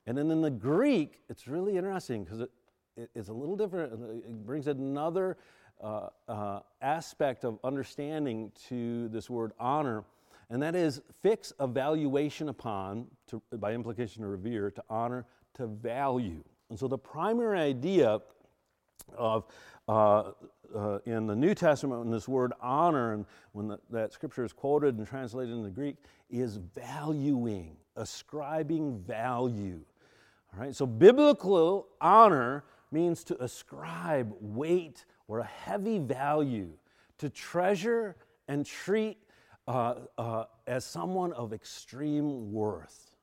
And 0.05 0.17
then 0.17 0.29
in 0.31 0.41
the 0.41 0.51
Greek, 0.51 1.21
it's 1.29 1.47
really 1.47 1.77
interesting 1.77 2.23
because 2.23 2.41
it, 2.41 2.51
it's 2.97 3.29
a 3.29 3.33
little 3.33 3.55
different. 3.55 3.93
It 3.93 4.45
brings 4.45 4.67
another 4.67 5.37
uh, 5.81 6.09
uh, 6.27 6.59
aspect 6.81 7.43
of 7.43 7.59
understanding 7.63 8.51
to 8.67 9.07
this 9.09 9.29
word 9.29 9.53
honor, 9.59 10.03
and 10.49 10.61
that 10.61 10.75
is 10.75 11.01
fix 11.21 11.53
a 11.59 11.67
valuation 11.67 12.49
upon, 12.49 13.07
to, 13.27 13.41
by 13.53 13.73
implication, 13.73 14.21
to 14.23 14.27
revere, 14.27 14.71
to 14.71 14.83
honor, 14.89 15.25
to 15.55 15.67
value. 15.67 16.43
And 16.69 16.77
so 16.77 16.87
the 16.87 16.97
primary 16.97 17.59
idea 17.59 18.19
of 19.17 19.45
uh, 19.87 20.31
uh, 20.75 20.99
in 21.05 21.27
the 21.27 21.35
New 21.35 21.53
Testament, 21.53 22.01
when 22.01 22.11
this 22.11 22.27
word 22.27 22.53
honor, 22.61 23.13
and 23.13 23.25
when 23.51 23.67
the, 23.67 23.79
that 23.89 24.13
scripture 24.13 24.45
is 24.45 24.53
quoted 24.53 24.97
and 24.97 25.07
translated 25.07 25.53
into 25.53 25.69
Greek, 25.69 25.97
is 26.29 26.57
valuing, 26.75 27.75
ascribing 27.95 28.99
value. 28.99 29.81
All 30.53 30.63
right, 30.63 30.75
so 30.75 30.85
biblical 30.85 31.87
honor 31.99 32.63
means 32.91 33.23
to 33.25 33.43
ascribe 33.43 34.33
weight 34.39 35.05
or 35.27 35.39
a 35.39 35.45
heavy 35.45 35.99
value, 35.99 36.71
to 37.17 37.29
treasure 37.29 38.15
and 38.47 38.65
treat 38.65 39.17
uh, 39.67 39.95
uh, 40.17 40.45
as 40.67 40.83
someone 40.83 41.31
of 41.33 41.53
extreme 41.53 42.51
worth. 42.51 43.15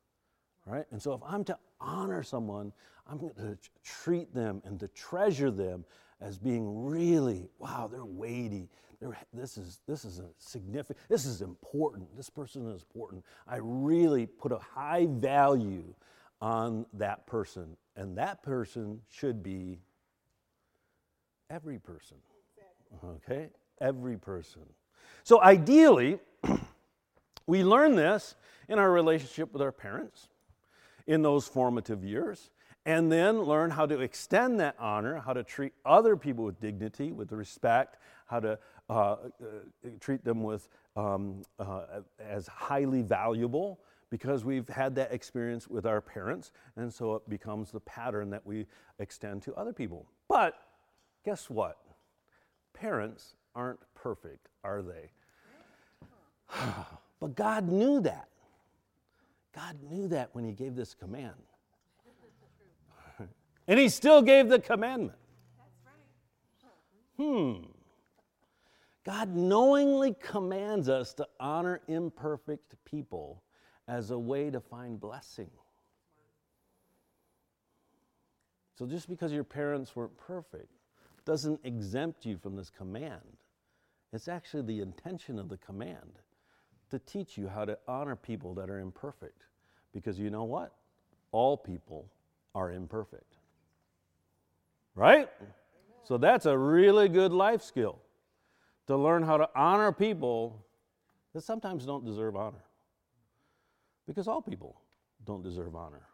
Right? 0.67 0.87
And 0.91 1.01
so 1.01 1.13
if 1.13 1.21
I'm 1.27 1.45
to 1.45 1.59
honor 1.81 2.23
someone, 2.23 2.73
I'm 3.07 3.19
going 3.19 3.35
to 3.35 3.59
treat 3.83 4.35
them 4.35 4.63
and 4.65 4.79
to 4.81 4.89
treasure 4.89 5.51
them 5.51 5.85
as 6.21 6.39
being 6.39 6.85
really, 6.85 7.49
wow, 7.59 7.89
they're 7.91 8.05
weighty. 8.05 8.69
They're, 9.01 9.17
this 9.33 9.57
is 9.57 9.81
this 9.87 10.05
is 10.05 10.19
a 10.19 10.29
significant. 10.39 10.99
This 11.09 11.25
is 11.25 11.41
important. 11.41 12.15
This 12.17 12.29
person 12.29 12.69
is 12.71 12.83
important. 12.83 13.25
I 13.47 13.59
really 13.61 14.27
put 14.27 14.51
a 14.51 14.59
high 14.59 15.07
value 15.09 15.95
on 16.41 16.87
that 16.95 17.27
person, 17.27 17.77
and 17.97 18.17
that 18.19 18.43
person 18.43 19.01
should 19.11 19.43
be 19.43 19.81
every 21.51 21.79
person. 21.79 22.17
Okay, 23.05 23.49
every 23.81 24.17
person. 24.17 24.63
So 25.25 25.43
ideally, 25.43 26.19
we 27.47 27.65
learn 27.65 27.97
this 27.97 28.35
in 28.69 28.79
our 28.79 28.91
relationship 28.91 29.53
with 29.53 29.63
our 29.63 29.73
parents 29.73 30.29
in 31.07 31.23
those 31.23 31.47
formative 31.47 32.05
years 32.05 32.51
and 32.87 33.13
then 33.13 33.43
learn 33.43 33.71
how 33.71 33.85
to 33.85 34.01
extend 34.01 34.61
that 34.61 34.75
honor, 34.79 35.17
how 35.19 35.35
to 35.35 35.43
treat 35.43 35.73
other 35.85 36.17
people 36.17 36.45
with 36.45 36.59
dignity, 36.61 37.13
with 37.13 37.33
respect, 37.33 37.97
how 38.27 38.41
to 38.41 38.59
uh, 38.89 38.93
uh, 38.93 39.17
treat 40.01 40.25
them 40.25 40.43
with 40.43 40.69
um, 40.97 41.43
uh, 41.59 41.83
as 42.19 42.47
highly 42.47 43.03
valuable 43.03 43.79
because 44.11 44.45
we've 44.45 44.69
had 44.69 44.95
that 44.95 45.13
experience 45.13 45.69
with 45.69 45.87
our 45.87 46.01
parents, 46.01 46.53
and 46.77 46.93
so 46.93 47.15
it 47.15 47.29
becomes 47.29 47.71
the 47.71 47.81
pattern 47.81 48.31
that 48.31 48.47
we 48.47 48.67
extend 48.99 49.43
to 49.43 49.55
other 49.55 49.73
people. 49.73 50.07
But 50.29 50.55
guess 51.25 51.51
what? 51.51 51.79
Parents 52.73 53.35
aren't 53.55 53.81
perfect, 53.95 54.49
are 54.65 54.83
they? 54.83 55.11
but 57.21 57.35
God 57.35 57.69
knew 57.69 58.01
that. 58.01 58.29
God 59.55 59.77
knew 59.91 60.09
that 60.09 60.31
when 60.33 60.45
He 60.45 60.53
gave 60.53 60.75
this 60.75 60.95
command. 60.95 61.35
And 63.69 63.79
he 63.79 63.91
still 63.91 64.23
gave 64.23 64.49
the 64.49 64.59
commandment. 64.59 65.19
Hmm. 67.19 67.57
God 69.05 69.35
knowingly 69.35 70.15
commands 70.21 70.89
us 70.89 71.13
to 71.15 71.27
honor 71.39 71.83
imperfect 71.89 72.75
people 72.87 73.43
as 73.89 74.11
a 74.11 74.19
way 74.19 74.51
to 74.51 74.61
find 74.61 75.01
blessing. 75.01 75.51
So 78.77 78.87
just 78.87 79.09
because 79.09 79.33
your 79.33 79.45
parents 79.45 79.97
weren't 79.97 80.17
perfect 80.17 80.71
doesn't 81.25 81.61
exempt 81.65 82.25
you 82.25 82.37
from 82.37 82.55
this 82.55 82.71
command. 82.71 83.39
It's 84.13 84.29
actually 84.29 84.63
the 84.63 84.81
intention 84.81 85.39
of 85.39 85.49
the 85.49 85.57
command 85.57 86.21
to 86.91 86.99
teach 87.01 87.37
you 87.37 87.49
how 87.49 87.65
to 87.65 87.77
honor 87.89 88.15
people 88.15 88.55
that 88.55 88.71
are 88.71 88.79
imperfect. 88.79 89.43
Because 89.93 90.19
you 90.19 90.31
know 90.31 90.45
what? 90.45 90.75
All 91.33 91.57
people 91.57 92.09
are 92.55 92.73
imperfect 92.73 93.39
right? 94.99 95.29
So 96.03 96.19
that's 96.19 96.45
a 96.45 96.59
really 96.59 97.09
good 97.09 97.33
life 97.33 97.63
skill 97.63 98.01
to 98.89 98.97
learn 98.97 99.23
how 99.23 99.37
to 99.37 99.49
honor 99.55 99.93
people 99.93 100.67
that 101.33 101.43
sometimes 101.43 101.87
don't 101.87 102.05
deserve 102.05 102.35
honor. 102.35 102.65
Because 104.09 104.27
all 104.27 104.43
people 104.43 104.81
don't 105.25 105.43
deserve 105.43 105.77
honor. 105.77 106.09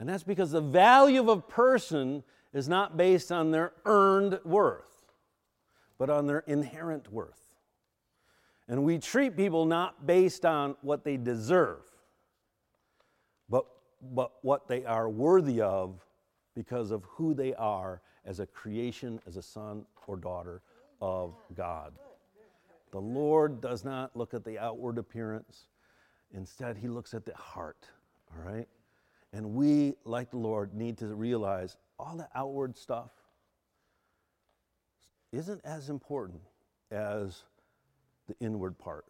And 0.00 0.08
that's 0.08 0.24
because 0.24 0.50
the 0.50 0.60
value 0.60 1.20
of 1.20 1.28
a 1.28 1.40
person 1.40 2.24
is 2.54 2.68
not 2.68 2.96
based 2.96 3.30
on 3.30 3.50
their 3.50 3.72
earned 3.84 4.40
worth, 4.44 5.12
but 5.98 6.08
on 6.08 6.26
their 6.26 6.40
inherent 6.40 7.12
worth. 7.12 7.54
And 8.66 8.82
we 8.82 8.98
treat 8.98 9.36
people 9.36 9.66
not 9.66 10.06
based 10.06 10.46
on 10.46 10.76
what 10.80 11.04
they 11.04 11.16
deserve, 11.18 11.82
but, 13.48 13.66
but 14.02 14.32
what 14.42 14.66
they 14.66 14.84
are 14.84 15.08
worthy 15.08 15.60
of 15.60 16.00
because 16.54 16.90
of 16.90 17.04
who 17.04 17.34
they 17.34 17.54
are 17.54 18.00
as 18.24 18.40
a 18.40 18.46
creation, 18.46 19.20
as 19.26 19.36
a 19.36 19.42
son 19.42 19.84
or 20.06 20.16
daughter 20.16 20.62
of 21.00 21.34
God. 21.54 21.92
The 22.90 23.00
Lord 23.00 23.60
does 23.60 23.84
not 23.84 24.16
look 24.16 24.32
at 24.32 24.44
the 24.44 24.58
outward 24.58 24.98
appearance, 24.98 25.66
instead, 26.32 26.76
He 26.76 26.88
looks 26.88 27.14
at 27.14 27.24
the 27.24 27.34
heart, 27.34 27.88
all 28.32 28.50
right? 28.50 28.68
And 29.32 29.54
we, 29.54 29.94
like 30.04 30.30
the 30.30 30.38
Lord, 30.38 30.74
need 30.74 30.98
to 30.98 31.14
realize 31.14 31.76
all 31.98 32.16
the 32.16 32.28
outward 32.34 32.76
stuff 32.76 33.10
isn't 35.32 35.60
as 35.64 35.90
important 35.90 36.40
as 36.90 37.42
the 38.26 38.34
inward 38.40 38.78
part. 38.78 39.04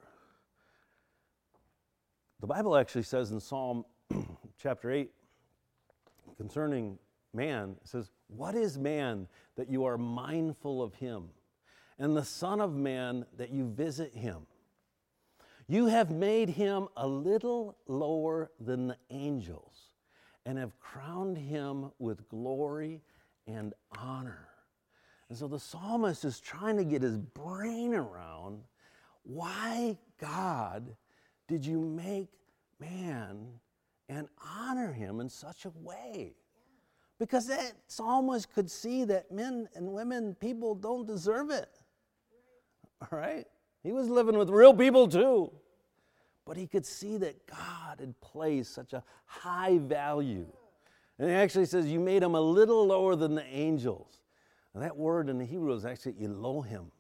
The 2.40 2.46
Bible 2.46 2.76
actually 2.76 3.02
says 3.02 3.30
in 3.30 3.40
Psalm 3.40 3.84
chapter 4.62 4.90
8 4.90 5.10
concerning 6.36 6.98
man. 7.34 7.76
It 7.82 7.88
says, 7.88 8.10
What 8.28 8.54
is 8.54 8.78
man 8.78 9.26
that 9.56 9.70
you 9.70 9.84
are 9.84 9.98
mindful 9.98 10.82
of 10.82 10.94
him? 10.94 11.24
And 11.98 12.16
the 12.16 12.24
Son 12.24 12.60
of 12.60 12.74
Man 12.74 13.26
that 13.36 13.50
you 13.50 13.68
visit 13.68 14.14
him? 14.14 14.46
You 15.68 15.86
have 15.86 16.10
made 16.10 16.48
him 16.48 16.88
a 16.96 17.06
little 17.06 17.76
lower 17.86 18.50
than 18.58 18.88
the 18.88 18.96
angels 19.10 19.90
and 20.46 20.58
have 20.58 20.78
crowned 20.80 21.36
him 21.36 21.90
with 21.98 22.28
glory 22.28 23.02
and 23.46 23.74
honor. 23.96 24.48
And 25.28 25.36
so 25.36 25.46
the 25.46 25.60
psalmist 25.60 26.24
is 26.24 26.40
trying 26.40 26.78
to 26.78 26.84
get 26.84 27.02
his 27.02 27.18
brain 27.18 27.94
around 27.94 28.62
why, 29.24 29.98
God, 30.18 30.96
did 31.48 31.66
you 31.66 31.80
make 31.82 32.30
man 32.80 33.46
and 34.08 34.26
honor 34.42 34.90
him 34.90 35.20
in 35.20 35.28
such 35.28 35.66
a 35.66 35.70
way? 35.70 36.34
because 37.18 37.46
that 37.48 37.72
psalmist 37.88 38.52
could 38.52 38.70
see 38.70 39.04
that 39.04 39.30
men 39.32 39.68
and 39.74 39.92
women, 39.92 40.36
people 40.40 40.74
don't 40.74 41.06
deserve 41.06 41.50
it. 41.50 41.80
All 43.02 43.18
right? 43.18 43.46
He 43.88 43.92
was 43.94 44.10
living 44.10 44.36
with 44.36 44.50
real 44.50 44.74
people 44.74 45.08
too. 45.08 45.50
But 46.44 46.58
he 46.58 46.66
could 46.66 46.84
see 46.84 47.16
that 47.16 47.46
God 47.46 48.00
had 48.00 48.20
placed 48.20 48.74
such 48.74 48.92
a 48.92 49.02
high 49.24 49.78
value. 49.78 50.44
And 51.18 51.30
he 51.30 51.34
actually 51.34 51.64
says, 51.64 51.86
You 51.86 51.98
made 51.98 52.22
him 52.22 52.34
a 52.34 52.40
little 52.40 52.86
lower 52.86 53.16
than 53.16 53.34
the 53.34 53.46
angels. 53.46 54.20
And 54.74 54.82
that 54.82 54.94
word 54.94 55.30
in 55.30 55.38
the 55.38 55.46
Hebrew 55.46 55.72
is 55.72 55.86
actually 55.86 56.16
Elohim. 56.22 56.92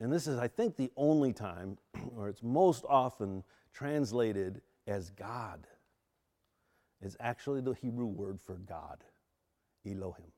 And 0.00 0.12
this 0.12 0.26
is, 0.26 0.38
I 0.38 0.48
think, 0.48 0.76
the 0.76 0.90
only 0.98 1.32
time, 1.32 1.78
or 2.14 2.28
it's 2.28 2.42
most 2.42 2.84
often 2.86 3.42
translated 3.72 4.60
as 4.86 5.08
God. 5.08 5.66
It's 7.00 7.16
actually 7.20 7.62
the 7.62 7.72
Hebrew 7.72 8.04
word 8.04 8.38
for 8.38 8.56
God. 8.56 9.02
Elohim. 9.86 10.30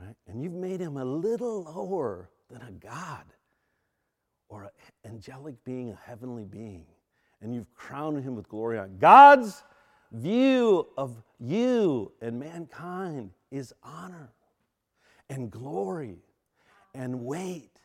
Right? 0.00 0.14
And 0.28 0.40
you've 0.40 0.52
made 0.52 0.80
him 0.80 0.98
a 0.98 1.04
little 1.04 1.64
lower 1.64 2.30
than 2.48 2.62
a 2.62 2.70
God 2.70 3.24
or 4.48 4.64
an 4.64 4.70
angelic 5.04 5.62
being, 5.64 5.90
a 5.90 5.98
heavenly 6.08 6.44
being. 6.44 6.84
And 7.40 7.54
you've 7.54 7.72
crowned 7.74 8.22
him 8.22 8.34
with 8.34 8.48
glory 8.48 8.78
on. 8.78 8.96
God's 8.98 9.62
view 10.12 10.88
of 10.96 11.22
you 11.38 12.12
and 12.20 12.38
mankind 12.38 13.30
is 13.50 13.74
honor 13.82 14.32
and 15.28 15.50
glory 15.50 16.18
and 16.94 17.24
weight 17.24 17.78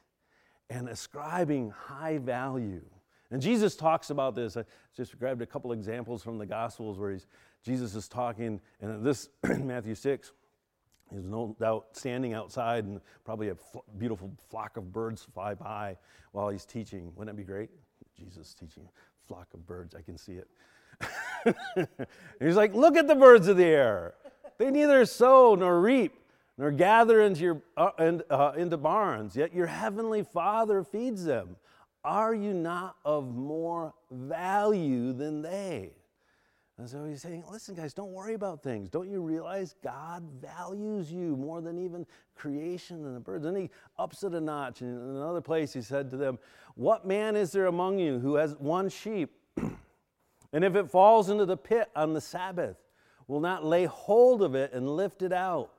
and 0.70 0.88
ascribing 0.88 1.72
high 1.72 2.18
value. 2.18 2.86
And 3.30 3.41
Jesus 3.41 3.75
talks 3.75 4.10
about 4.10 4.36
this. 4.36 4.58
I 4.58 4.63
just 4.96 5.18
grabbed 5.18 5.41
a 5.41 5.46
couple 5.46 5.72
examples 5.72 6.24
from 6.24 6.38
the 6.38 6.46
Gospels 6.46 7.00
where 7.00 7.12
he's 7.12 7.27
Jesus 7.63 7.94
is 7.94 8.08
talking, 8.08 8.60
and 8.82 9.06
this 9.06 9.30
in 9.44 9.68
Matthew 9.68 9.96
6, 9.96 10.32
He 11.12 11.18
was 11.18 11.25
no 11.25 11.56
doubt 11.60 11.88
standing 11.91 12.34
outside 12.34 12.86
and 12.86 13.01
probably 13.25 13.50
a 13.50 13.56
fl- 13.56 13.80
beautiful 13.98 14.32
flock 14.50 14.77
of 14.77 14.91
birds 14.91 15.27
fly 15.34 15.53
by 15.53 15.98
while 16.32 16.50
he's 16.50 16.65
teaching. 16.65 17.12
Wouldn't 17.15 17.36
that 17.36 17.39
be 17.39 17.46
great? 17.46 17.70
Jesus 18.18 18.53
teaching 18.53 18.88
flock 19.27 19.48
of 19.53 19.68
birds. 19.68 19.94
I 19.94 20.01
can 20.01 20.18
see 20.18 20.39
it. 20.39 20.48
he's 22.39 22.56
like, 22.56 22.74
Look 22.74 22.96
at 22.96 23.08
the 23.08 23.15
birds 23.15 23.48
of 23.48 23.58
the 23.58 23.65
air. 23.65 24.13
They 24.58 24.72
neither 24.72 25.06
sow 25.06 25.56
nor 25.56 25.82
reap 25.82 26.13
nor 26.58 26.72
gather 26.72 27.22
into, 27.22 27.41
your, 27.41 27.62
uh, 27.75 27.89
and, 27.98 28.24
uh, 28.30 28.51
into 28.56 28.77
barns, 28.77 29.36
yet 29.36 29.53
your 29.53 29.65
heavenly 29.68 30.24
Father 30.24 30.84
feeds 30.84 31.25
them. 31.25 31.56
Are 32.03 32.36
you 32.36 32.53
not 32.53 32.98
of 33.03 33.36
more 33.36 33.94
value 34.12 35.13
than 35.13 35.41
they? 35.41 35.91
And 36.78 36.90
so 36.90 37.06
he's 37.06 37.22
saying, 37.22 37.44
listen, 37.51 37.75
guys, 37.75 37.94
don't 37.94 38.12
worry 38.12 38.34
about 38.34 38.63
things. 38.63 38.90
Don't 38.90 39.10
you 39.10 39.22
realize 39.22 39.75
God 39.84 40.24
values 40.42 41.12
you 41.12 41.36
more 41.36 41.62
than 41.62 41.78
even 41.78 42.08
creation 42.36 43.06
and 43.06 43.16
the 43.16 43.20
birds? 43.20 43.46
And 43.46 43.56
he 43.56 43.70
ups 44.00 44.24
it 44.24 44.34
a 44.34 44.42
notch. 44.42 44.82
And 44.82 44.98
in 44.98 45.16
another 45.16 45.42
place, 45.42 45.74
he 45.74 45.82
said 45.82 46.10
to 46.12 46.18
them, 46.18 46.40
What 46.75 47.06
man 47.06 47.36
is 47.36 47.51
there 47.51 47.68
among 47.68 48.00
you 48.00 48.20
who 48.20 48.36
has 48.36 48.56
one 48.56 48.90
sheep? 48.90 49.32
and 49.58 50.63
if 50.63 50.75
it 50.75 50.90
falls 50.90 51.30
into 51.30 51.46
the 51.46 51.58
pit 51.58 51.90
on 51.96 52.13
the 52.13 52.22
Sabbath, 52.22 52.78
will 53.28 53.42
not 53.42 53.63
lay 53.63 53.86
hold 53.86 54.42
of 54.42 54.56
it 54.56 54.74
and 54.74 54.90
lift 54.90 55.22
it 55.22 55.34
out? 55.34 55.72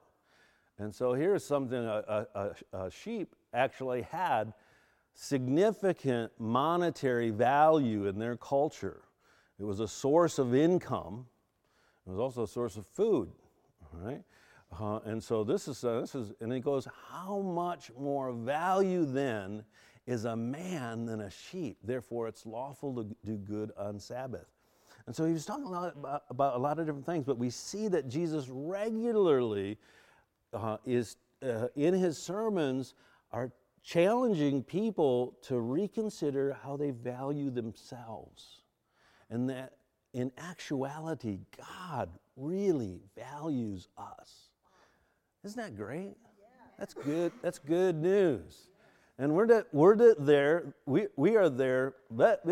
And 0.79 0.95
so 0.95 1.15
here's 1.15 1.45
something 1.45 1.79
a, 1.79 2.27
a, 2.35 2.55
a 2.73 2.91
sheep 2.91 3.35
actually 3.53 4.03
had 4.03 4.53
significant 5.15 6.33
monetary 6.39 7.31
value 7.31 8.07
in 8.07 8.19
their 8.19 8.37
culture. 8.37 9.03
It 9.63 9.65
was 9.65 9.79
a 9.79 9.87
source 9.87 10.41
of 10.41 10.57
income. 10.57 11.25
It 12.05 12.11
was 12.11 12.19
also 12.19 12.43
a 12.43 12.49
source 12.49 12.77
of 12.77 12.85
food. 12.85 13.31
right? 13.93 14.21
Uh, 14.77 14.99
and 15.05 15.23
so 15.23 15.45
this 15.45 15.69
is, 15.69 15.85
uh, 15.85 16.01
this 16.01 16.17
is, 16.17 16.33
and 16.41 16.53
he 16.53 16.59
goes, 16.59 16.89
how 17.09 17.39
much 17.39 17.93
more 17.97 18.33
value 18.33 19.05
then 19.05 19.63
is 20.05 20.25
a 20.25 20.35
man 20.35 21.07
than 21.07 21.21
a 21.21 21.31
sheep? 21.31 21.79
Therefore, 21.85 22.27
it's 22.27 22.45
lawful 22.45 22.93
to 22.97 23.17
do 23.25 23.37
good 23.37 23.71
on 23.79 24.01
Sabbath. 24.01 24.49
And 25.07 25.15
so 25.15 25.27
he 25.27 25.33
was 25.33 25.47
talking 25.47 25.67
a 25.67 25.71
lot 25.71 25.97
about, 25.97 26.25
about 26.29 26.57
a 26.57 26.59
lot 26.59 26.81
of 26.81 26.87
different 26.87 27.07
things, 27.07 27.25
but 27.25 27.39
we 27.39 27.49
see 27.49 27.87
that 27.87 28.09
Jesus 28.09 28.49
regularly 28.49 29.79
uh, 30.53 30.79
is 30.85 31.19
uh, 31.41 31.69
in 31.77 31.95
his 31.95 32.19
sermons 32.19 32.95
are 33.31 33.53
challenging 33.85 34.65
people 34.65 35.37
to 35.43 35.61
reconsider 35.61 36.59
how 36.65 36.77
they 36.77 36.91
value 36.91 37.49
themselves 37.49 38.62
and 39.33 39.49
that 39.49 39.73
in 40.13 40.31
actuality, 40.37 41.39
God 41.57 42.11
really 42.37 43.01
values 43.17 43.89
us. 43.97 44.51
Isn't 45.43 45.61
that 45.61 45.75
great? 45.75 46.15
That's 46.79 46.93
good. 46.93 47.33
That's 47.41 47.59
good 47.59 47.97
news. 47.97 48.69
And 49.19 49.35
we're, 49.35 49.65
we're 49.73 50.15
there, 50.15 50.75
we, 50.85 51.07
we 51.17 51.37
are 51.37 51.49
there, 51.49 51.95
but 52.11 52.43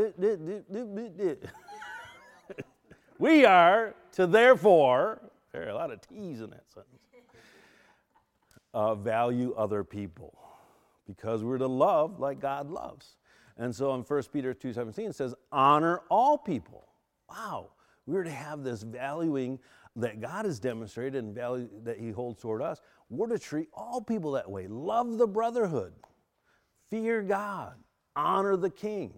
we 3.18 3.44
are 3.44 3.94
to 4.12 4.26
therefore, 4.26 5.20
there 5.52 5.66
are 5.66 5.70
a 5.70 5.74
lot 5.74 5.90
of 5.90 6.00
T's 6.00 6.40
in 6.40 6.50
that 6.50 6.64
sentence, 6.72 7.02
uh, 8.72 8.94
value 8.94 9.52
other 9.54 9.84
people 9.84 10.38
because 11.06 11.42
we're 11.44 11.58
to 11.58 11.66
love 11.66 12.20
like 12.20 12.40
God 12.40 12.70
loves. 12.70 13.16
And 13.60 13.76
so 13.76 13.94
in 13.94 14.02
1 14.02 14.22
Peter 14.32 14.54
2:17 14.54 15.10
it 15.10 15.14
says, 15.14 15.34
honor 15.52 16.00
all 16.08 16.38
people. 16.38 16.88
Wow, 17.28 17.70
we're 18.06 18.24
to 18.24 18.30
have 18.30 18.64
this 18.64 18.82
valuing 18.82 19.60
that 19.96 20.20
God 20.20 20.46
has 20.46 20.58
demonstrated 20.58 21.22
and 21.22 21.34
value 21.34 21.68
that 21.84 21.98
He 21.98 22.10
holds 22.10 22.40
toward 22.40 22.62
us. 22.62 22.80
We're 23.10 23.28
to 23.28 23.38
treat 23.38 23.68
all 23.74 24.00
people 24.00 24.32
that 24.32 24.50
way. 24.50 24.66
Love 24.66 25.18
the 25.18 25.26
brotherhood, 25.26 25.92
fear 26.90 27.22
God, 27.22 27.74
honor 28.16 28.56
the 28.56 28.70
king. 28.70 29.12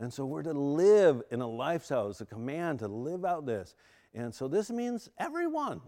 And 0.00 0.12
so 0.12 0.26
we're 0.26 0.42
to 0.42 0.52
live 0.52 1.22
in 1.30 1.40
a 1.40 1.48
lifestyle. 1.48 2.10
It's 2.10 2.20
a 2.20 2.26
command 2.26 2.80
to 2.80 2.88
live 2.88 3.24
out 3.24 3.46
this. 3.46 3.74
And 4.14 4.34
so 4.34 4.48
this 4.48 4.70
means 4.70 5.08
everyone, 5.18 5.80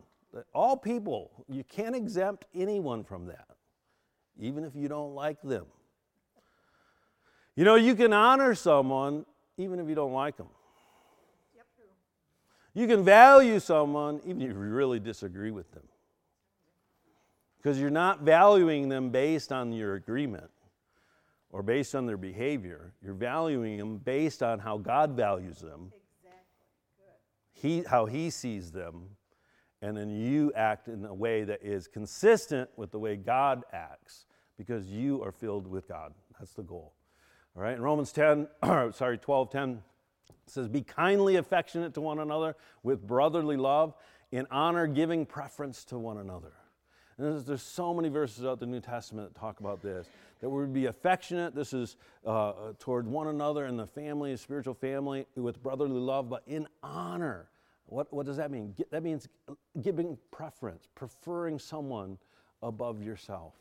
all 0.55 0.77
people. 0.77 1.45
You 1.49 1.65
can't 1.65 1.95
exempt 1.95 2.47
anyone 2.55 3.05
from 3.05 3.27
that, 3.27 3.49
even 4.39 4.65
if 4.65 4.75
you 4.75 4.89
don't 4.89 5.15
like 5.15 5.43
them. 5.43 5.67
You 7.57 7.65
know, 7.65 7.77
you 7.77 7.95
can 7.95 8.13
honor 8.13 8.55
someone 8.55 9.25
even 9.57 9.79
if 9.79 9.89
you 9.89 9.95
don't 9.95 10.13
like 10.13 10.37
them. 10.37 10.49
Yep, 11.55 11.67
you 12.75 12.87
can 12.87 13.05
value 13.05 13.61
someone 13.61 14.21
even 14.25 14.43
if 14.43 14.49
you 14.49 14.55
really 14.55 14.99
disagree 14.99 15.53
with 15.53 15.71
them. 15.73 15.85
Because 17.57 17.81
you're 17.81 17.91
not 17.91 18.23
valuing 18.23 18.89
them 18.89 19.11
based 19.11 19.53
on 19.53 19.73
your 19.73 19.95
agreement 19.95 20.51
or 21.51 21.63
based 21.63 21.95
on 21.95 22.05
their 22.05 22.17
behavior. 22.17 22.93
You're 23.01 23.15
valuing 23.15 23.79
them 23.79 23.99
based 23.99 24.43
on 24.43 24.59
how 24.59 24.77
God 24.77 25.13
values 25.13 25.61
them, 25.61 25.93
he, 27.53 27.83
how 27.89 28.05
He 28.07 28.29
sees 28.29 28.73
them, 28.73 29.05
and 29.81 29.97
then 29.97 30.11
you 30.11 30.53
act 30.55 30.89
in 30.89 31.05
a 31.05 31.15
way 31.15 31.45
that 31.45 31.63
is 31.63 31.87
consistent 31.87 32.69
with 32.77 32.91
the 32.91 32.99
way 32.99 33.17
God 33.17 33.63
acts 33.73 34.27
because 34.59 34.87
you 34.89 35.23
are 35.23 35.33
filled 35.33 35.67
with 35.67 35.89
God. 35.89 36.13
That's 36.39 36.53
the 36.55 36.63
goal. 36.63 36.93
All 37.57 37.63
right, 37.63 37.77
in 37.77 37.83
Romans 37.83 38.11
10, 38.11 38.49
sorry, 38.93 39.17
12, 39.17 39.51
10, 39.51 39.71
it 39.71 40.35
says, 40.47 40.67
Be 40.67 40.83
kindly 40.83 41.37
affectionate 41.37 41.95
to 41.95 42.01
one 42.01 42.19
another 42.19 42.57
with 42.83 43.07
brotherly 43.07 43.57
love, 43.57 43.95
in 44.33 44.49
honor 44.51 44.89
giving 44.89 45.25
preference 45.25 45.85
to 45.85 45.99
one 45.99 46.19
another. 46.19 46.53
And 47.17 47.47
there's, 47.47 47.63
so 47.63 47.95
many 47.95 48.09
verses 48.09 48.45
out 48.45 48.59
the 48.59 48.67
New 48.67 48.81
Testament 48.81 49.33
that 49.33 49.39
talk 49.39 49.61
about 49.61 49.83
this. 49.83 50.09
That 50.41 50.51
we 50.51 50.63
would 50.63 50.73
be 50.73 50.87
affectionate. 50.87 51.55
This 51.55 51.73
is 51.73 51.97
uh, 52.27 52.73
toward 52.81 53.07
one 53.07 53.29
another 53.29 53.67
in 53.67 53.77
the 53.77 53.87
family, 53.87 54.37
spiritual 54.37 54.75
family, 54.75 55.27
with 55.37 55.63
brotherly 55.63 56.01
love, 56.01 56.29
but 56.29 56.43
in 56.49 56.67
honor. 56.83 57.51
What, 57.87 58.13
what 58.13 58.27
does 58.27 58.39
that 58.39 58.51
mean? 58.51 58.75
That 58.91 59.05
means 59.05 59.29
giving 59.81 60.19
preference, 60.33 60.89
preferring 60.97 61.61
someone 61.61 62.19
above 62.63 63.01
yourself 63.01 63.55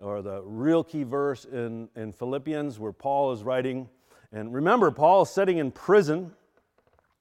or 0.00 0.22
the 0.22 0.42
real 0.42 0.82
key 0.82 1.02
verse 1.02 1.44
in, 1.44 1.88
in 1.94 2.12
Philippians 2.12 2.78
where 2.78 2.92
Paul 2.92 3.32
is 3.32 3.42
writing. 3.42 3.88
And 4.32 4.52
remember, 4.52 4.90
Paul 4.90 5.22
is 5.22 5.30
sitting 5.30 5.58
in 5.58 5.70
prison 5.70 6.32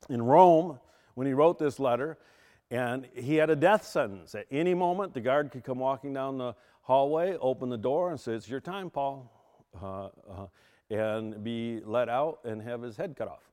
in 0.10 0.22
Rome 0.22 0.80
when 1.16 1.28
he 1.28 1.34
wrote 1.34 1.60
this 1.60 1.80
letter, 1.80 2.18
and 2.72 3.08
he 3.14 3.36
had 3.36 3.50
a 3.50 3.56
death 3.56 3.86
sentence. 3.86 4.36
At 4.36 4.46
any 4.52 4.74
moment, 4.74 5.14
the 5.14 5.22
guard 5.22 5.52
could 5.52 5.64
come 5.64 5.80
walking 5.80 6.14
down 6.14 6.38
the 6.38 6.56
hallway, 6.82 7.36
open 7.42 7.70
the 7.70 7.78
door, 7.78 8.12
and 8.12 8.20
say, 8.20 8.34
It's 8.34 8.48
your 8.48 8.62
time, 8.62 8.90
Paul, 8.90 9.32
uh, 9.82 10.06
uh, 10.06 10.48
and 10.90 11.44
be 11.44 11.82
let 11.84 12.10
out 12.10 12.40
and 12.46 12.62
have 12.62 12.82
his 12.82 12.96
head 12.96 13.16
cut 13.18 13.28
off. 13.28 13.50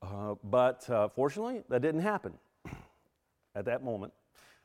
Uh, 0.00 0.34
but 0.44 0.88
uh, 0.88 1.08
fortunately, 1.08 1.62
that 1.68 1.82
didn't 1.82 2.02
happen 2.02 2.34
at 3.54 3.64
that 3.64 3.82
moment 3.82 4.12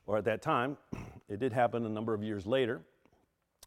or 0.06 0.17
at 0.17 0.26
that 0.26 0.41
time. 0.41 0.78
It 1.30 1.39
did 1.39 1.54
happen 1.54 1.86
a 1.86 1.89
number 1.89 2.13
of 2.13 2.21
years 2.21 2.45
later. 2.45 2.82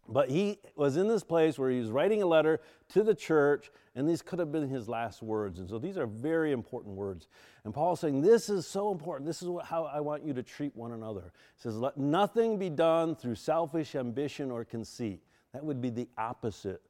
But 0.08 0.30
he 0.30 0.58
was 0.76 0.96
in 0.96 1.08
this 1.08 1.24
place 1.24 1.58
where 1.58 1.70
he 1.70 1.80
was 1.80 1.90
writing 1.90 2.22
a 2.22 2.26
letter 2.26 2.60
to 2.90 3.02
the 3.02 3.14
church, 3.14 3.70
and 3.94 4.08
these 4.08 4.22
could 4.22 4.38
have 4.38 4.52
been 4.52 4.68
his 4.68 4.88
last 4.88 5.22
words. 5.22 5.58
And 5.58 5.68
so 5.68 5.78
these 5.78 5.98
are 5.98 6.06
very 6.06 6.52
important 6.52 6.94
words. 6.94 7.28
And 7.64 7.74
Paul's 7.74 8.00
saying, 8.00 8.20
This 8.20 8.48
is 8.48 8.66
so 8.66 8.92
important. 8.92 9.26
This 9.26 9.42
is 9.42 9.48
what, 9.48 9.64
how 9.64 9.84
I 9.84 10.00
want 10.00 10.24
you 10.24 10.32
to 10.34 10.42
treat 10.42 10.76
one 10.76 10.92
another. 10.92 11.32
He 11.56 11.62
says, 11.62 11.76
Let 11.76 11.96
nothing 11.96 12.58
be 12.58 12.70
done 12.70 13.16
through 13.16 13.34
selfish 13.34 13.94
ambition 13.94 14.50
or 14.50 14.64
conceit. 14.64 15.22
That 15.52 15.64
would 15.64 15.80
be 15.80 15.90
the 15.90 16.08
opposite 16.16 16.82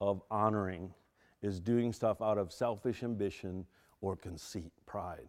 of 0.00 0.22
honoring, 0.30 0.92
is 1.42 1.58
doing 1.58 1.92
stuff 1.92 2.22
out 2.22 2.38
of 2.38 2.52
selfish 2.52 3.02
ambition 3.02 3.66
or 4.00 4.16
conceit, 4.16 4.72
pride. 4.86 5.28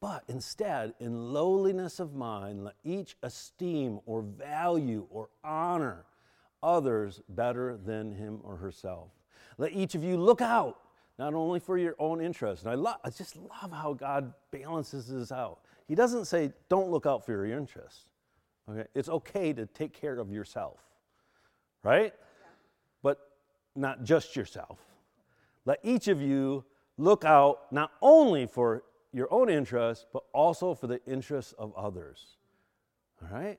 But 0.00 0.24
instead, 0.28 0.94
in 0.98 1.32
lowliness 1.32 2.00
of 2.00 2.14
mind, 2.14 2.64
let 2.64 2.76
each 2.84 3.16
esteem 3.22 4.00
or 4.06 4.22
value 4.22 5.06
or 5.10 5.28
honor 5.44 6.06
others 6.62 7.20
better 7.28 7.76
than 7.76 8.12
him 8.12 8.40
or 8.42 8.56
herself. 8.56 9.08
Let 9.58 9.72
each 9.72 9.94
of 9.94 10.04
you 10.04 10.16
look 10.16 10.40
out, 10.40 10.78
not 11.18 11.34
only 11.34 11.60
for 11.60 11.78
your 11.78 11.94
own 11.98 12.20
interest. 12.20 12.62
And 12.62 12.72
I, 12.72 12.74
lo- 12.74 12.94
I 13.04 13.10
just 13.10 13.36
love 13.36 13.72
how 13.72 13.92
God 13.94 14.32
balances 14.50 15.06
this 15.06 15.32
out. 15.32 15.60
He 15.86 15.94
doesn't 15.94 16.26
say, 16.26 16.52
don't 16.68 16.90
look 16.90 17.06
out 17.06 17.24
for 17.26 17.32
your 17.32 17.46
interest. 17.46 18.06
Okay? 18.68 18.88
It's 18.94 19.08
okay 19.08 19.52
to 19.52 19.66
take 19.66 19.92
care 19.92 20.18
of 20.18 20.30
yourself, 20.30 20.78
right? 21.82 22.14
But 23.02 23.18
not 23.74 24.04
just 24.04 24.36
yourself. 24.36 24.78
Let 25.64 25.80
each 25.82 26.08
of 26.08 26.22
you 26.22 26.64
look 26.96 27.24
out 27.24 27.72
not 27.72 27.92
only 28.00 28.46
for 28.46 28.84
your 29.12 29.32
own 29.32 29.48
interest, 29.50 30.06
but 30.12 30.22
also 30.32 30.74
for 30.74 30.86
the 30.86 31.00
interests 31.06 31.52
of 31.58 31.74
others. 31.76 32.36
All 33.22 33.36
right? 33.36 33.58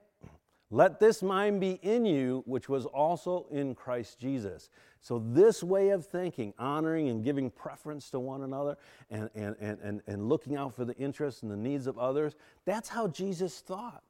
Let 0.74 1.02
this 1.02 1.22
mind 1.22 1.60
be 1.60 1.80
in 1.82 2.06
you, 2.06 2.44
which 2.46 2.70
was 2.70 2.86
also 2.86 3.46
in 3.52 3.76
Christ 3.76 4.20
Jesus. 4.20 4.70
So, 5.02 5.22
this 5.34 5.62
way 5.62 5.90
of 5.90 6.06
thinking, 6.06 6.54
honoring 6.58 7.10
and 7.10 7.24
giving 7.24 7.52
preference 7.52 8.10
to 8.12 8.20
one 8.20 8.44
another 8.44 8.78
and, 9.10 9.30
and, 9.36 9.56
and, 9.60 9.80
and, 9.82 10.02
and 10.08 10.30
looking 10.30 10.56
out 10.56 10.74
for 10.74 10.86
the 10.86 10.96
interests 10.96 11.44
and 11.44 11.52
the 11.52 11.58
needs 11.58 11.88
of 11.88 11.98
others, 11.98 12.36
that's 12.66 12.88
how 12.88 13.08
Jesus 13.08 13.60
thought. 13.60 14.02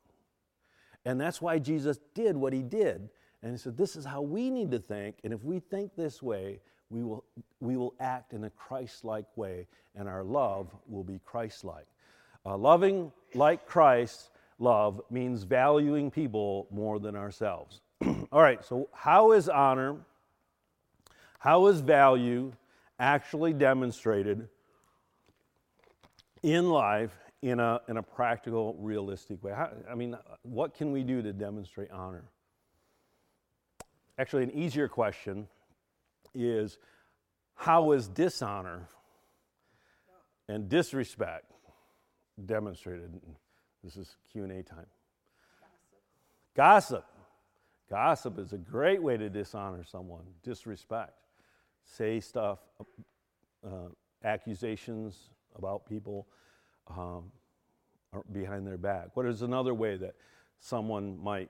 And 1.04 1.20
that's 1.20 1.42
why 1.42 1.58
Jesus 1.58 2.00
did 2.14 2.38
what 2.38 2.54
he 2.54 2.62
did. 2.62 3.10
And 3.42 3.52
he 3.52 3.58
said, 3.58 3.76
This 3.76 3.96
is 3.96 4.06
how 4.06 4.22
we 4.22 4.52
need 4.52 4.70
to 4.72 4.80
think. 4.80 5.18
And 5.24 5.34
if 5.34 5.44
we 5.44 5.60
think 5.60 5.96
this 5.96 6.22
way, 6.22 6.60
we 6.92 7.04
will, 7.04 7.24
we 7.60 7.78
will 7.78 7.96
act 8.00 8.34
in 8.34 8.44
a 8.44 8.50
Christ 8.52 9.06
like 9.06 9.26
way, 9.36 9.66
and 9.96 10.08
our 10.08 10.24
love 10.24 10.68
will 10.88 11.04
be 11.04 11.20
Christ 11.26 11.64
like. 11.64 11.88
Uh, 12.46 12.58
loving 12.58 13.12
like 13.34 13.66
Christ 13.66 14.31
love 14.62 15.02
means 15.10 15.44
valuing 15.44 16.12
people 16.12 16.68
more 16.72 17.00
than 17.00 17.16
ourselves. 17.16 17.82
All 18.32 18.42
right, 18.42 18.64
so 18.64 18.90
how 18.94 19.32
is 19.32 19.50
honor, 19.50 19.98
how 21.40 21.68
is 21.68 21.82
value 21.82 22.54
actually 23.00 23.54
demonstrated 23.54 24.48
in 26.44 26.70
life 26.70 27.12
in 27.42 27.60
a, 27.60 27.82
in 27.90 27.98
a 27.98 28.04
practical, 28.04 28.76
realistic 28.80 29.44
way? 29.44 29.52
How, 29.52 29.72
I 29.90 29.96
mean, 29.96 30.16
what 30.44 30.76
can 30.76 30.92
we 30.92 31.04
do 31.04 31.22
to 31.22 31.34
demonstrate 31.34 31.90
honor? 31.92 32.24
Actually, 34.18 34.44
an 34.44 34.52
easier 34.52 34.88
question 34.88 35.48
is 36.36 36.78
how 37.56 37.92
is 37.92 38.08
dishonor 38.08 38.88
and 40.48 40.70
disrespect 40.70 41.52
demonstrated? 42.46 43.20
This 43.84 43.98
is 43.98 44.16
Q&A 44.32 44.64
time. 44.64 44.86
Gossip. 46.56 47.06
Gossip 47.90 48.40
is 48.40 48.54
a 48.54 48.58
great 48.58 49.02
way 49.02 49.18
to 49.18 49.30
dishonor 49.30 49.84
someone, 49.84 50.24
disrespect. 50.44 51.28
Say 51.84 52.20
stuff, 52.20 52.60
uh, 53.66 53.90
accusations 54.24 55.32
about 55.56 55.86
people 55.86 56.28
um, 56.88 57.32
behind 58.32 58.66
their 58.66 58.78
back. 58.78 59.10
What 59.16 59.26
is 59.26 59.42
another 59.42 59.74
way 59.74 59.98
that 59.98 60.16
someone 60.60 61.22
might 61.22 61.50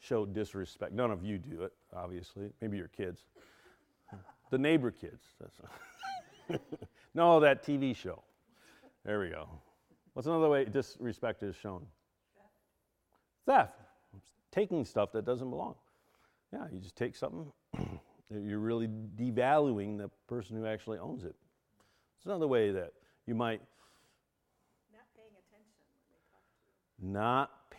show 0.00 0.24
disrespect? 0.24 0.92
None 0.92 1.10
of 1.10 1.24
you 1.24 1.38
do 1.38 1.62
it, 1.62 1.72
obviously. 1.94 2.52
Maybe 2.60 2.76
your 2.76 2.88
kids. 2.88 3.26
The 4.50 4.58
neighbor 4.58 4.90
kids. 4.90 5.22
no, 7.14 7.40
that 7.40 7.64
TV 7.64 7.96
show. 7.96 8.22
There 9.04 9.20
we 9.20 9.30
go. 9.30 9.48
What's 10.14 10.26
another 10.26 10.48
way 10.48 10.64
disrespect 10.64 11.42
is 11.42 11.54
shown? 11.56 11.84
Theft. 13.46 13.72
Taking 14.50 14.84
stuff 14.84 15.10
that 15.12 15.24
doesn't 15.24 15.50
belong. 15.50 15.74
Yeah, 16.52 16.66
you 16.72 16.78
just 16.78 16.94
take 16.94 17.16
something, 17.16 17.52
you're 18.30 18.60
really 18.60 18.86
devaluing 18.86 19.98
the 19.98 20.08
person 20.28 20.56
who 20.56 20.66
actually 20.66 20.98
owns 20.98 21.24
it. 21.24 21.34
It's 22.16 22.26
another 22.26 22.46
way 22.46 22.70
that 22.70 22.92
you 23.26 23.34
might. 23.34 23.60
Not 24.92 25.00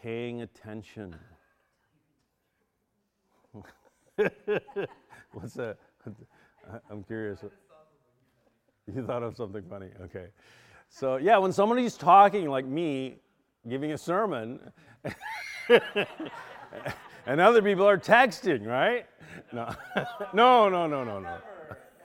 paying 0.01 0.41
attention? 0.41 0.43
Not 0.43 1.15
paying 4.41 4.41
attention. 4.41 4.85
What's 5.31 5.53
that? 5.53 5.77
I'm 6.91 7.03
curious. 7.03 7.39
You 8.93 9.05
thought 9.05 9.23
of 9.23 9.37
something 9.37 9.63
funny. 9.69 9.89
Okay. 10.01 10.27
So, 10.95 11.17
yeah, 11.17 11.37
when 11.39 11.51
somebody's 11.51 11.97
talking 11.97 12.47
like 12.47 12.65
me, 12.65 13.17
giving 13.67 13.91
a 13.91 13.97
sermon, 13.97 14.61
and 17.25 17.41
other 17.41 17.61
people 17.61 17.85
are 17.85 17.97
texting, 17.97 18.65
right? 18.65 19.05
No, 19.51 19.75
no, 20.33 20.69
no, 20.69 20.87
no, 20.87 21.03
no, 21.03 21.19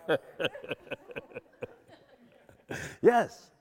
no. 0.09 0.19
yes. 3.01 3.53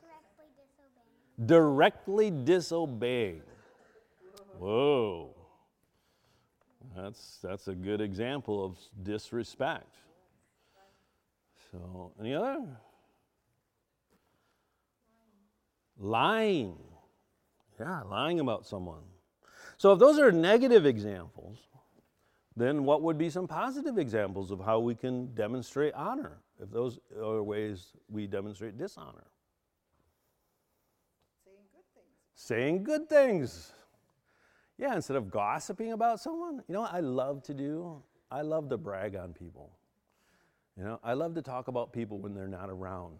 Directly 1.46 2.32
disobeying. 2.32 3.44
Whoa. 4.58 5.36
That's, 6.96 7.38
that's 7.44 7.68
a 7.68 7.76
good 7.76 8.02
example 8.02 8.66
of 8.66 8.80
disrespect. 9.04 9.94
So, 11.72 12.14
any 12.20 12.34
other? 12.34 12.66
Lying. 16.00 16.78
Yeah, 17.80 18.02
lying 18.04 18.40
about 18.40 18.66
someone. 18.66 19.04
So, 19.78 19.94
if 19.94 20.00
those 20.00 20.18
are 20.18 20.32
negative 20.32 20.86
examples, 20.86 21.58
then 22.56 22.84
what 22.84 23.02
would 23.02 23.18
be 23.18 23.30
some 23.30 23.48
positive 23.48 23.98
examples 23.98 24.52
of 24.52 24.60
how 24.60 24.80
we 24.80 24.96
can 24.96 25.34
demonstrate 25.34 25.94
honor 25.94 26.40
if 26.62 26.70
those 26.72 27.00
are 27.22 27.44
ways 27.44 27.94
we 28.10 28.28
demonstrate 28.28 28.78
dishonor? 28.78 29.28
Saying 31.46 31.64
good 31.74 31.86
things. 31.94 32.12
Saying 32.36 32.84
good 32.84 33.10
things. 33.10 33.72
Yeah, 34.78 34.96
instead 34.96 35.18
of 35.18 35.30
gossiping 35.30 35.92
about 35.92 36.20
someone, 36.20 36.64
you 36.68 36.74
know 36.74 36.82
what 36.82 36.94
I 36.94 37.02
love 37.02 37.44
to 37.44 37.54
do? 37.54 38.02
I 38.32 38.42
love 38.42 38.70
to 38.70 38.78
brag 38.78 39.16
on 39.16 39.34
people. 39.34 39.72
You 40.78 40.84
know, 40.84 41.00
I 41.04 41.14
love 41.14 41.36
to 41.36 41.42
talk 41.42 41.68
about 41.68 41.92
people 41.92 42.20
when 42.20 42.34
they're 42.34 42.48
not 42.48 42.70
around 42.70 43.20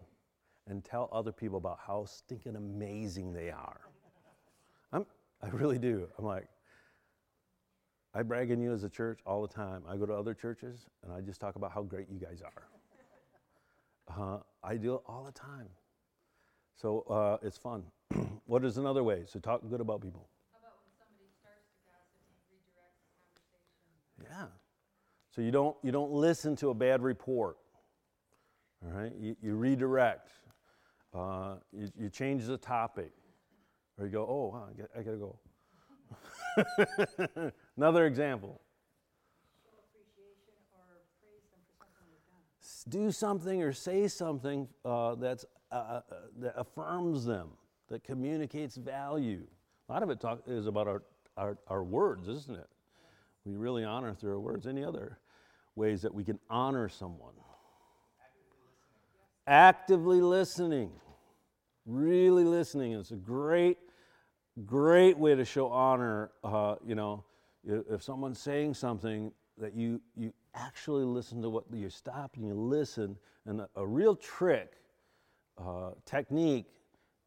and 0.68 0.84
tell 0.84 1.08
other 1.12 1.32
people 1.32 1.58
about 1.58 1.78
how 1.86 2.04
stinking 2.04 2.56
amazing 2.56 3.32
they 3.32 3.50
are. 3.50 3.80
I'm, 4.92 5.06
I 5.42 5.48
really 5.48 5.78
do. 5.78 6.08
I'm 6.18 6.24
like, 6.24 6.48
I 8.14 8.22
brag 8.22 8.50
on 8.50 8.60
you 8.60 8.72
as 8.72 8.82
a 8.82 8.88
church 8.88 9.20
all 9.24 9.42
the 9.42 9.52
time. 9.52 9.82
I 9.88 9.96
go 9.96 10.06
to 10.06 10.14
other 10.14 10.34
churches 10.34 10.86
and 11.02 11.12
I 11.12 11.20
just 11.20 11.40
talk 11.40 11.56
about 11.56 11.72
how 11.72 11.82
great 11.82 12.08
you 12.10 12.18
guys 12.18 12.42
are. 12.42 12.66
Uh, 14.08 14.38
I 14.64 14.76
do 14.76 14.94
it 14.96 15.02
all 15.06 15.24
the 15.24 15.32
time. 15.32 15.68
So 16.74 17.00
uh, 17.02 17.46
it's 17.46 17.58
fun. 17.58 17.84
what 18.46 18.64
is 18.64 18.78
another 18.78 19.04
way? 19.04 19.22
So 19.26 19.38
talk 19.38 19.62
good 19.68 19.80
about 19.80 20.00
people. 20.00 20.28
Yeah. 24.22 24.46
So 25.34 25.42
you 25.42 25.50
don't 25.50 25.76
you 25.82 25.92
don't 25.92 26.10
listen 26.10 26.56
to 26.56 26.70
a 26.70 26.74
bad 26.74 27.02
report. 27.02 27.56
All 28.84 28.92
right. 28.92 29.12
You, 29.18 29.36
you 29.40 29.54
redirect. 29.54 30.30
Uh, 31.12 31.54
you, 31.72 31.88
you, 31.98 32.08
change 32.08 32.46
the 32.46 32.56
topic, 32.56 33.10
or 33.98 34.06
you 34.06 34.12
go, 34.12 34.26
oh, 34.28 34.52
wow, 34.52 34.68
I, 34.96 35.02
got, 35.02 35.10
to 35.10 35.16
go. 37.36 37.52
Another 37.76 38.06
example. 38.06 38.60
Do 42.88 43.10
something 43.10 43.62
or 43.62 43.72
say 43.72 44.06
something 44.08 44.68
uh, 44.84 45.16
that's, 45.16 45.44
uh, 45.72 45.74
uh, 45.74 46.00
that 46.38 46.54
affirms 46.56 47.24
them, 47.24 47.48
that 47.88 48.04
communicates 48.04 48.76
value. 48.76 49.46
A 49.88 49.92
lot 49.92 50.02
of 50.02 50.10
it 50.10 50.20
talk, 50.20 50.42
is 50.46 50.66
about 50.66 50.86
our, 50.86 51.02
our, 51.36 51.58
our 51.66 51.82
words, 51.82 52.28
isn't 52.28 52.56
it? 52.56 52.68
We 53.44 53.56
really 53.56 53.84
honor 53.84 54.14
through 54.14 54.32
our 54.32 54.40
words. 54.40 54.66
Any 54.66 54.84
other 54.84 55.18
ways 55.74 56.02
that 56.02 56.14
we 56.14 56.24
can 56.24 56.38
honor 56.48 56.88
someone? 56.88 57.34
Actively 59.50 60.20
listening. 60.20 60.92
Really 61.84 62.44
listening. 62.44 62.92
It's 62.92 63.10
a 63.10 63.16
great, 63.16 63.78
great 64.64 65.18
way 65.18 65.34
to 65.34 65.44
show 65.44 65.66
honor. 65.66 66.30
Uh, 66.44 66.76
you 66.86 66.94
know, 66.94 67.24
if 67.66 68.00
someone's 68.00 68.38
saying 68.38 68.74
something, 68.74 69.32
that 69.58 69.74
you, 69.74 70.00
you 70.16 70.32
actually 70.54 71.04
listen 71.04 71.42
to 71.42 71.50
what 71.50 71.64
you 71.72 71.90
stop 71.90 72.36
and 72.36 72.46
you 72.46 72.54
listen. 72.54 73.16
And 73.44 73.62
a, 73.62 73.68
a 73.74 73.84
real 73.84 74.14
trick, 74.14 74.74
uh, 75.58 75.90
technique, 76.06 76.66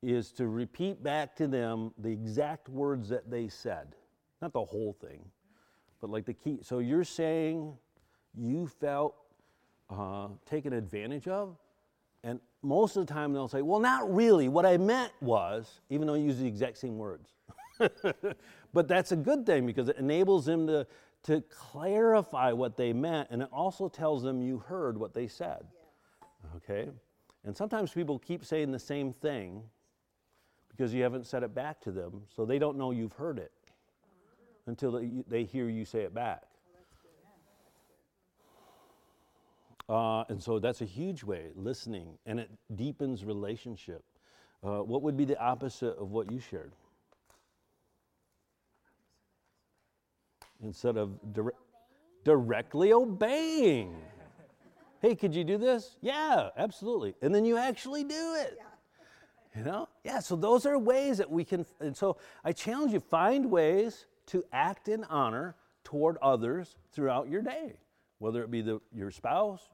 is 0.02 0.32
to 0.32 0.48
repeat 0.48 1.04
back 1.04 1.36
to 1.36 1.48
them 1.48 1.92
the 1.98 2.10
exact 2.10 2.70
words 2.70 3.10
that 3.10 3.30
they 3.30 3.50
said. 3.50 3.96
Not 4.42 4.54
the 4.54 4.64
whole 4.64 4.96
thing, 5.02 5.26
but 6.00 6.10
like 6.10 6.24
the 6.26 6.34
key. 6.34 6.60
So 6.62 6.80
you're 6.80 7.04
saying 7.04 7.74
you 8.34 8.68
felt 8.68 9.14
uh, 9.90 10.30
taken 10.46 10.72
advantage 10.72 11.28
of? 11.28 11.58
And 12.24 12.40
most 12.62 12.96
of 12.96 13.06
the 13.06 13.14
time 13.14 13.34
they'll 13.34 13.48
say, 13.48 13.62
well, 13.62 13.80
not 13.80 14.14
really. 14.14 14.48
What 14.48 14.66
I 14.66 14.78
meant 14.78 15.12
was, 15.22 15.82
even 15.90 16.08
though 16.08 16.14
I 16.14 16.18
use 16.18 16.38
the 16.38 16.48
exact 16.48 16.78
same 16.78 16.98
words. 16.98 17.30
but 18.74 18.88
that's 18.88 19.12
a 19.12 19.16
good 19.16 19.46
thing 19.46 19.66
because 19.66 19.90
it 19.90 19.98
enables 19.98 20.46
them 20.46 20.68
to, 20.68 20.88
to 21.24 21.42
clarify 21.50 22.52
what 22.52 22.78
they 22.78 22.94
meant 22.94 23.28
and 23.32 23.42
it 23.42 23.50
also 23.52 23.90
tells 23.90 24.24
them 24.24 24.42
you 24.42 24.60
heard 24.60 24.98
what 24.98 25.14
they 25.14 25.28
said. 25.28 25.66
Okay? 26.58 26.90
And 27.44 27.56
sometimes 27.56 27.92
people 27.92 28.20
keep 28.20 28.46
saying 28.46 28.72
the 28.72 28.80
same 28.80 29.12
thing 29.12 29.64
because 30.70 30.94
you 30.94 31.04
haven't 31.04 31.26
said 31.26 31.44
it 31.44 31.54
back 31.54 31.82
to 31.82 31.92
them, 31.92 32.24
so 32.36 32.46
they 32.46 32.58
don't 32.58 32.78
know 32.78 32.92
you've 32.92 33.14
heard 33.14 33.38
it 33.38 33.52
until 34.66 34.92
they, 34.94 35.10
they 35.28 35.44
hear 35.44 35.70
you 35.70 35.86
say 35.86 36.00
it 36.00 36.14
back. 36.14 36.44
Uh, 39.90 40.24
and 40.30 40.42
so 40.42 40.60
that's 40.60 40.82
a 40.82 40.86
huge 40.86 41.24
way, 41.24 41.48
listening, 41.56 42.18
and 42.26 42.40
it 42.40 42.50
deepens 42.76 43.26
relationship. 43.26 44.04
Uh, 44.64 44.80
what 44.80 45.02
would 45.02 45.18
be 45.18 45.26
the 45.26 45.38
opposite 45.40 45.98
of 45.98 46.12
what 46.12 46.32
you 46.32 46.40
shared? 46.40 46.74
Instead 50.64 50.96
of 50.96 51.34
dire- 51.34 51.54
directly 52.24 52.94
obeying. 52.94 53.94
Hey, 55.02 55.16
could 55.16 55.36
you 55.36 55.44
do 55.44 55.58
this? 55.58 55.98
Yeah, 56.02 56.50
absolutely. 56.56 57.14
And 57.22 57.36
then 57.36 57.44
you 57.44 57.58
actually 57.58 58.06
do 58.06 58.36
it. 58.36 58.58
You 59.54 59.64
know? 59.64 59.90
Yeah, 60.06 60.20
so 60.20 60.38
those 60.38 60.66
are 60.66 60.80
ways 60.80 61.18
that 61.18 61.30
we 61.30 61.44
can. 61.44 61.66
And 61.82 61.96
so 61.96 62.16
I 62.46 62.54
challenge 62.54 62.94
you 62.94 63.02
find 63.02 63.52
ways 63.52 64.06
to 64.28 64.46
act 64.54 64.88
in 64.88 65.04
honor 65.06 65.56
toward 65.84 66.16
others 66.22 66.78
throughout 66.94 67.30
your 67.30 67.42
day, 67.42 67.74
whether 68.20 68.42
it 68.44 68.50
be 68.50 68.62
the, 68.62 68.80
your 68.96 69.12
spouse, 69.12 69.70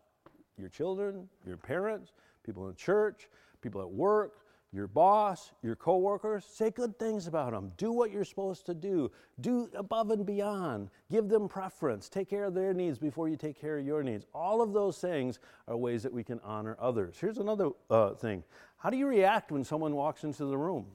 your 0.60 0.70
children, 0.70 1.28
your 1.46 1.58
parents, 1.58 2.14
people 2.44 2.68
in 2.68 2.76
church, 2.76 3.30
people 3.62 3.82
at 3.82 3.90
work, 3.90 4.34
your 4.72 4.88
boss, 4.88 5.52
your 5.64 5.76
coworkers, 5.76 6.46
say 6.46 6.70
good 6.70 7.00
things 7.00 7.26
about 7.26 7.54
them. 7.54 7.72
Do 7.78 7.92
what 7.92 8.12
you're 8.12 8.24
supposed 8.24 8.68
to 8.68 8.76
do. 8.76 9.10
Do 9.42 9.68
above 9.74 10.12
and 10.12 10.26
beyond. 10.26 10.92
Give 11.10 11.28
them 11.28 11.48
preference. 11.48 12.08
Take 12.08 12.30
care 12.30 12.46
of 12.46 12.54
their 12.54 12.72
needs 12.74 13.00
before 13.00 13.30
you 13.30 13.36
take 13.36 13.60
care 13.60 13.80
of 13.80 13.86
your 13.86 14.04
needs. 14.04 14.28
All 14.34 14.62
of 14.62 14.74
those 14.74 15.00
things 15.00 15.40
are 15.68 15.76
ways 15.76 16.04
that 16.04 16.14
we 16.14 16.24
can 16.24 16.40
honor 16.44 16.78
others. 16.80 17.18
Here's 17.20 17.40
another 17.40 17.70
uh, 17.90 18.14
thing 18.14 18.44
How 18.78 18.92
do 18.92 18.98
you 18.98 19.08
react 19.08 19.52
when 19.52 19.64
someone 19.64 19.96
walks 19.96 20.24
into 20.24 20.46
the 20.46 20.58
room? 20.58 20.86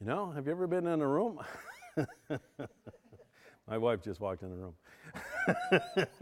You 0.00 0.06
know, 0.06 0.30
have 0.30 0.46
you 0.46 0.52
ever 0.52 0.66
been 0.66 0.86
in 0.86 1.02
a 1.02 1.06
room? 1.06 1.38
My 3.68 3.76
wife 3.76 4.02
just 4.02 4.20
walked 4.20 4.42
in 4.42 4.48
the 4.48 4.56
room. 4.56 4.74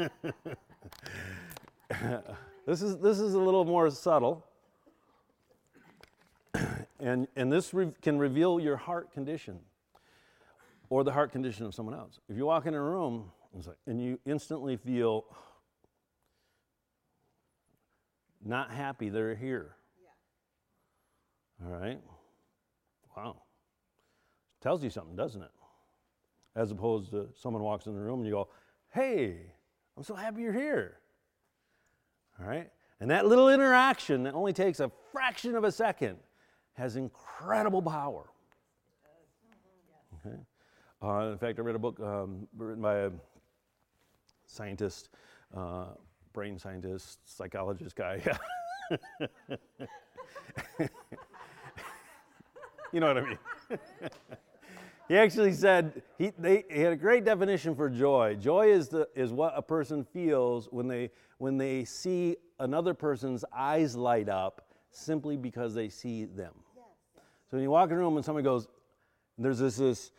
this, 2.67 2.83
is, 2.83 2.99
this 2.99 3.19
is 3.19 3.35
a 3.35 3.39
little 3.39 3.65
more 3.65 3.91
subtle. 3.91 4.45
And, 7.01 7.29
and 7.37 7.53
this 7.53 7.73
re- 7.73 7.93
can 8.03 8.19
reveal 8.19 8.59
your 8.59 8.77
heart 8.77 9.13
condition 9.13 9.61
or 10.91 11.05
the 11.05 11.13
heart 11.13 11.31
condition 11.31 11.65
of 11.65 11.73
someone 11.73 11.95
else. 11.95 12.19
If 12.29 12.37
you 12.37 12.45
walk 12.45 12.67
in 12.67 12.75
a 12.75 12.83
room 12.83 13.31
and 13.87 14.03
you 14.03 14.19
instantly 14.27 14.77
feel 14.77 15.25
not 18.45 18.73
happy 18.73 19.11
they're 19.11 19.37
here. 19.37 19.77
Yeah. 21.63 21.67
All 21.67 21.81
right? 21.81 22.01
Wow. 23.17 23.43
Tells 24.61 24.83
you 24.83 24.91
something, 24.91 25.15
doesn't 25.15 25.43
it? 25.43 25.53
As 26.57 26.73
opposed 26.73 27.13
to 27.13 27.29
someone 27.41 27.63
walks 27.63 27.87
in 27.87 27.95
the 27.95 28.01
room 28.01 28.19
and 28.21 28.27
you 28.27 28.33
go, 28.33 28.49
hey, 28.93 29.37
I'm 29.97 30.03
so 30.03 30.17
happy 30.17 30.43
you're 30.43 30.53
here. 30.53 30.99
All 32.41 32.47
right? 32.47 32.71
And 33.01 33.11
that 33.11 33.27
little 33.27 33.49
interaction 33.49 34.25
that 34.25 34.35
only 34.35 34.53
takes 34.53 34.81
a 34.81 34.91
fraction 35.13 35.55
of 35.55 35.65
a 35.65 35.73
second 35.73 36.17
has 36.75 36.97
incredible 36.97 37.83
power. 37.83 38.25
Okay? 40.27 40.37
Uh, 41.03 41.33
in 41.33 41.39
fact, 41.39 41.59
I 41.59 41.63
read 41.63 41.75
a 41.75 41.79
book 41.79 41.99
um, 42.01 42.47
written 42.57 42.83
by 42.83 42.97
a 42.99 43.11
scientist, 44.47 45.11
uh, 45.57 45.87
brain 46.33 46.59
scientist, 46.59 47.19
psychologist 47.25 47.95
guy. 47.95 48.21
you 52.93 53.01
know 53.01 53.09
what 53.09 53.19
I 53.19 53.23
mean? 53.23 53.39
he 55.09 55.17
actually 55.17 55.53
said 55.53 56.03
he, 56.19 56.33
they, 56.39 56.65
he 56.71 56.81
had 56.81 56.93
a 56.93 56.97
great 56.97 57.25
definition 57.25 57.75
for 57.75 57.89
joy. 57.89 58.37
Joy 58.39 58.69
is, 58.69 58.89
the, 58.89 59.09
is 59.15 59.33
what 59.33 59.55
a 59.57 59.63
person 59.63 60.05
feels 60.05 60.69
when 60.71 60.87
they, 60.87 61.11
when 61.39 61.57
they 61.57 61.85
see 61.85 62.37
another 62.59 62.95
person's 62.95 63.45
eyes 63.57 63.97
light 63.97 64.29
up 64.29 64.69
simply 64.91 65.37
because 65.37 65.75
they 65.75 65.89
see 65.89 66.25
them. 66.25 66.55
So 67.51 67.57
when 67.57 67.63
you 67.63 67.71
walk 67.71 67.91
in 67.91 67.97
a 67.97 67.99
room 67.99 68.17
and 68.17 68.25
somebody 68.25 68.45
goes, 68.45 68.69
there's 69.39 69.59
this, 69.59 69.77
this, 69.77 70.11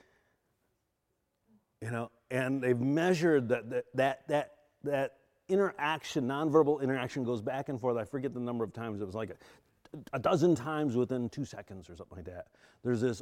you 1.81 1.91
know, 1.91 2.09
and 2.31 2.61
they've 2.61 2.79
measured 2.79 3.49
that 3.49 3.69
that 3.69 3.85
that 3.95 4.27
that, 4.27 4.51
that 4.83 5.17
interaction, 5.47 6.27
nonverbal 6.27 6.81
interaction 6.81 7.23
goes 7.23 7.41
back 7.41 7.69
and 7.69 7.79
forth. 7.79 7.97
I 7.97 8.03
forget 8.03 8.33
the 8.33 8.39
number 8.39 8.63
of 8.63 8.73
times. 8.73 9.01
It 9.01 9.05
was 9.05 9.15
like 9.15 9.31
a, 9.31 10.15
a 10.15 10.19
dozen 10.19 10.55
times 10.55 10.95
within 10.95 11.29
two 11.29 11.45
seconds 11.45 11.89
or 11.89 11.95
something 11.95 12.17
like 12.17 12.25
that. 12.25 12.47
There's 12.83 13.01
this 13.01 13.21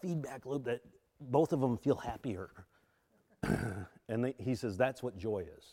feedback 0.00 0.46
loop 0.46 0.64
that 0.64 0.80
both 1.20 1.52
of 1.52 1.60
them 1.60 1.76
feel 1.76 1.96
happier. 1.96 2.50
and 4.08 4.24
they, 4.24 4.34
he 4.38 4.54
says 4.54 4.76
that's 4.76 5.02
what 5.02 5.16
joy 5.16 5.44
is. 5.56 5.64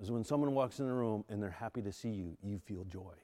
Is 0.00 0.10
when 0.10 0.24
someone 0.24 0.52
walks 0.54 0.80
in 0.80 0.86
the 0.86 0.92
room 0.92 1.24
and 1.28 1.42
they're 1.42 1.50
happy 1.50 1.80
to 1.82 1.92
see 1.92 2.10
you, 2.10 2.36
you 2.42 2.58
feel 2.58 2.84
joy. 2.84 3.14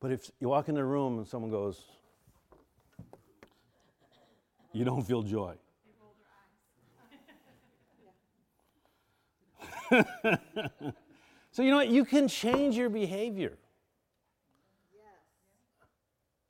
But 0.00 0.10
if 0.10 0.30
you 0.40 0.48
walk 0.48 0.68
in 0.68 0.74
the 0.74 0.84
room 0.84 1.18
and 1.18 1.26
someone 1.26 1.50
goes, 1.50 1.82
you 4.72 4.84
don't 4.84 5.02
feel 5.02 5.22
joy. 5.22 5.54
so, 11.50 11.62
you 11.62 11.70
know 11.70 11.76
what? 11.76 11.88
You 11.88 12.04
can 12.04 12.26
change 12.26 12.76
your 12.76 12.88
behavior. 12.88 13.56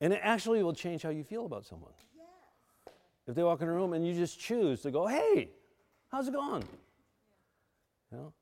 And 0.00 0.12
it 0.12 0.20
actually 0.22 0.62
will 0.62 0.74
change 0.74 1.02
how 1.02 1.10
you 1.10 1.24
feel 1.24 1.46
about 1.46 1.64
someone. 1.64 1.92
If 3.26 3.34
they 3.34 3.42
walk 3.42 3.62
in 3.62 3.68
a 3.68 3.72
room 3.72 3.92
and 3.92 4.06
you 4.06 4.14
just 4.14 4.38
choose 4.38 4.82
to 4.82 4.90
go, 4.90 5.06
hey, 5.06 5.50
how's 6.10 6.28
it 6.28 6.34
going? 6.34 6.64
You 8.12 8.18
know? 8.18 8.32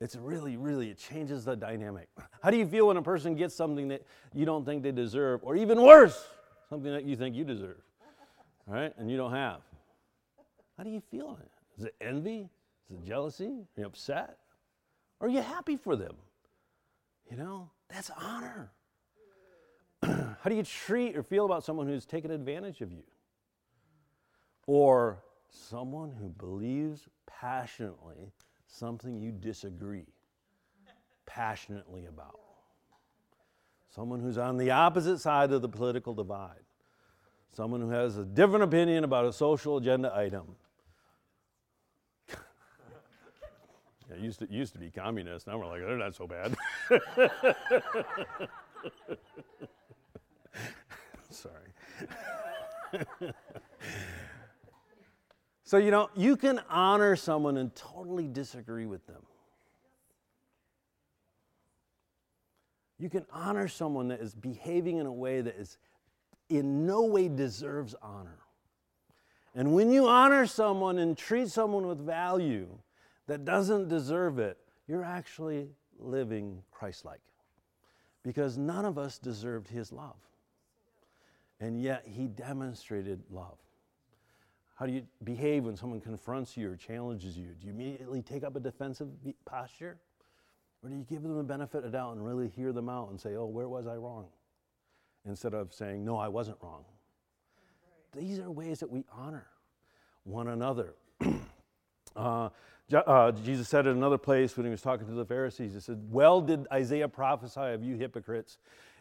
It's 0.00 0.16
really, 0.16 0.56
really, 0.56 0.90
it 0.90 0.98
changes 0.98 1.44
the 1.44 1.56
dynamic. 1.56 2.08
How 2.42 2.50
do 2.50 2.56
you 2.56 2.66
feel 2.66 2.88
when 2.88 2.98
a 2.98 3.02
person 3.02 3.34
gets 3.34 3.54
something 3.54 3.88
that 3.88 4.02
you 4.34 4.44
don't 4.44 4.64
think 4.64 4.82
they 4.82 4.92
deserve, 4.92 5.40
or 5.42 5.56
even 5.56 5.80
worse, 5.80 6.22
something 6.68 6.92
that 6.92 7.04
you 7.04 7.16
think 7.16 7.34
you 7.34 7.44
deserve, 7.44 7.80
right? 8.66 8.92
And 8.98 9.10
you 9.10 9.16
don't 9.16 9.32
have? 9.32 9.60
How 10.76 10.84
do 10.84 10.90
you 10.90 11.00
feel? 11.00 11.38
Is 11.78 11.84
it 11.84 11.94
envy? 12.00 12.50
Is 12.90 12.96
it 12.96 13.06
jealousy? 13.06 13.64
Are 13.76 13.80
you 13.80 13.86
upset? 13.86 14.36
Are 15.20 15.28
you 15.28 15.40
happy 15.40 15.76
for 15.76 15.96
them? 15.96 16.14
You 17.30 17.38
know, 17.38 17.70
that's 17.88 18.10
honor. 18.20 18.70
How 20.02 20.50
do 20.50 20.54
you 20.54 20.62
treat 20.62 21.16
or 21.16 21.22
feel 21.22 21.46
about 21.46 21.64
someone 21.64 21.86
who's 21.86 22.04
taken 22.04 22.30
advantage 22.30 22.82
of 22.82 22.92
you? 22.92 23.02
Or 24.66 25.22
someone 25.48 26.12
who 26.12 26.28
believes 26.28 27.08
passionately 27.26 28.32
something 28.66 29.20
you 29.20 29.32
disagree 29.32 30.06
passionately 31.24 32.06
about. 32.06 32.38
Someone 33.94 34.20
who's 34.20 34.38
on 34.38 34.56
the 34.56 34.70
opposite 34.70 35.18
side 35.18 35.52
of 35.52 35.60
the 35.62 35.68
political 35.68 36.14
divide. 36.14 36.62
Someone 37.52 37.80
who 37.80 37.90
has 37.90 38.16
a 38.18 38.24
different 38.24 38.64
opinion 38.64 39.04
about 39.04 39.24
a 39.24 39.32
social 39.32 39.76
agenda 39.78 40.14
item. 40.14 40.56
it 42.28 44.18
used 44.18 44.40
to, 44.40 44.50
used 44.50 44.72
to 44.74 44.78
be 44.78 44.90
communist. 44.90 45.46
Now 45.46 45.58
we're 45.58 45.66
like, 45.66 45.80
they're 45.80 45.96
not 45.96 46.14
so 46.14 46.26
bad. 46.26 46.54
Sorry. 51.30 51.72
So, 55.66 55.78
you 55.78 55.90
know, 55.90 56.10
you 56.14 56.36
can 56.36 56.60
honor 56.70 57.16
someone 57.16 57.56
and 57.56 57.74
totally 57.74 58.28
disagree 58.28 58.86
with 58.86 59.04
them. 59.08 59.20
You 63.00 63.10
can 63.10 63.26
honor 63.32 63.66
someone 63.66 64.06
that 64.08 64.20
is 64.20 64.32
behaving 64.32 64.98
in 64.98 65.06
a 65.06 65.12
way 65.12 65.40
that 65.40 65.56
is 65.56 65.76
in 66.48 66.86
no 66.86 67.02
way 67.02 67.26
deserves 67.26 67.96
honor. 68.00 68.38
And 69.56 69.74
when 69.74 69.90
you 69.90 70.06
honor 70.06 70.46
someone 70.46 71.00
and 71.00 71.18
treat 71.18 71.48
someone 71.48 71.88
with 71.88 71.98
value 71.98 72.68
that 73.26 73.44
doesn't 73.44 73.88
deserve 73.88 74.38
it, 74.38 74.58
you're 74.86 75.04
actually 75.04 75.70
living 75.98 76.62
Christ 76.70 77.04
like. 77.04 77.20
Because 78.22 78.56
none 78.56 78.84
of 78.84 78.98
us 78.98 79.18
deserved 79.18 79.66
his 79.66 79.90
love. 79.92 80.14
And 81.58 81.82
yet 81.82 82.04
he 82.06 82.28
demonstrated 82.28 83.24
love. 83.30 83.58
How 84.76 84.84
do 84.84 84.92
you 84.92 85.02
behave 85.24 85.64
when 85.64 85.74
someone 85.74 86.00
confronts 86.00 86.56
you 86.56 86.70
or 86.70 86.76
challenges 86.76 87.36
you? 87.36 87.48
Do 87.58 87.66
you 87.66 87.72
immediately 87.72 88.20
take 88.20 88.44
up 88.44 88.56
a 88.56 88.60
defensive 88.60 89.08
posture? 89.46 89.98
Or 90.82 90.90
do 90.90 90.94
you 90.94 91.06
give 91.08 91.22
them 91.22 91.34
the 91.36 91.42
benefit 91.42 91.84
of 91.84 91.92
doubt 91.92 92.14
and 92.14 92.24
really 92.24 92.48
hear 92.48 92.72
them 92.72 92.90
out 92.90 93.08
and 93.08 93.18
say, 93.18 93.36
oh, 93.36 93.46
where 93.46 93.68
was 93.68 93.86
I 93.86 93.96
wrong? 93.96 94.26
Instead 95.24 95.54
of 95.54 95.72
saying, 95.72 96.04
no, 96.04 96.18
I 96.18 96.28
wasn't 96.28 96.58
wrong. 96.62 96.84
These 98.14 98.38
are 98.38 98.50
ways 98.50 98.80
that 98.80 98.90
we 98.90 99.04
honor 99.10 99.46
one 100.24 100.48
another. 100.48 100.94
uh, 102.16 102.50
uh, 102.92 103.32
Jesus 103.32 103.68
said 103.68 103.86
in 103.86 103.96
another 103.96 104.18
place 104.18 104.58
when 104.58 104.66
he 104.66 104.70
was 104.70 104.82
talking 104.82 105.06
to 105.06 105.14
the 105.14 105.24
Pharisees, 105.24 105.72
he 105.72 105.80
said, 105.80 106.00
Well 106.10 106.42
did 106.42 106.66
Isaiah 106.70 107.08
prophesy 107.08 107.60
of 107.60 107.82
you 107.82 107.96
hypocrites. 107.96 108.58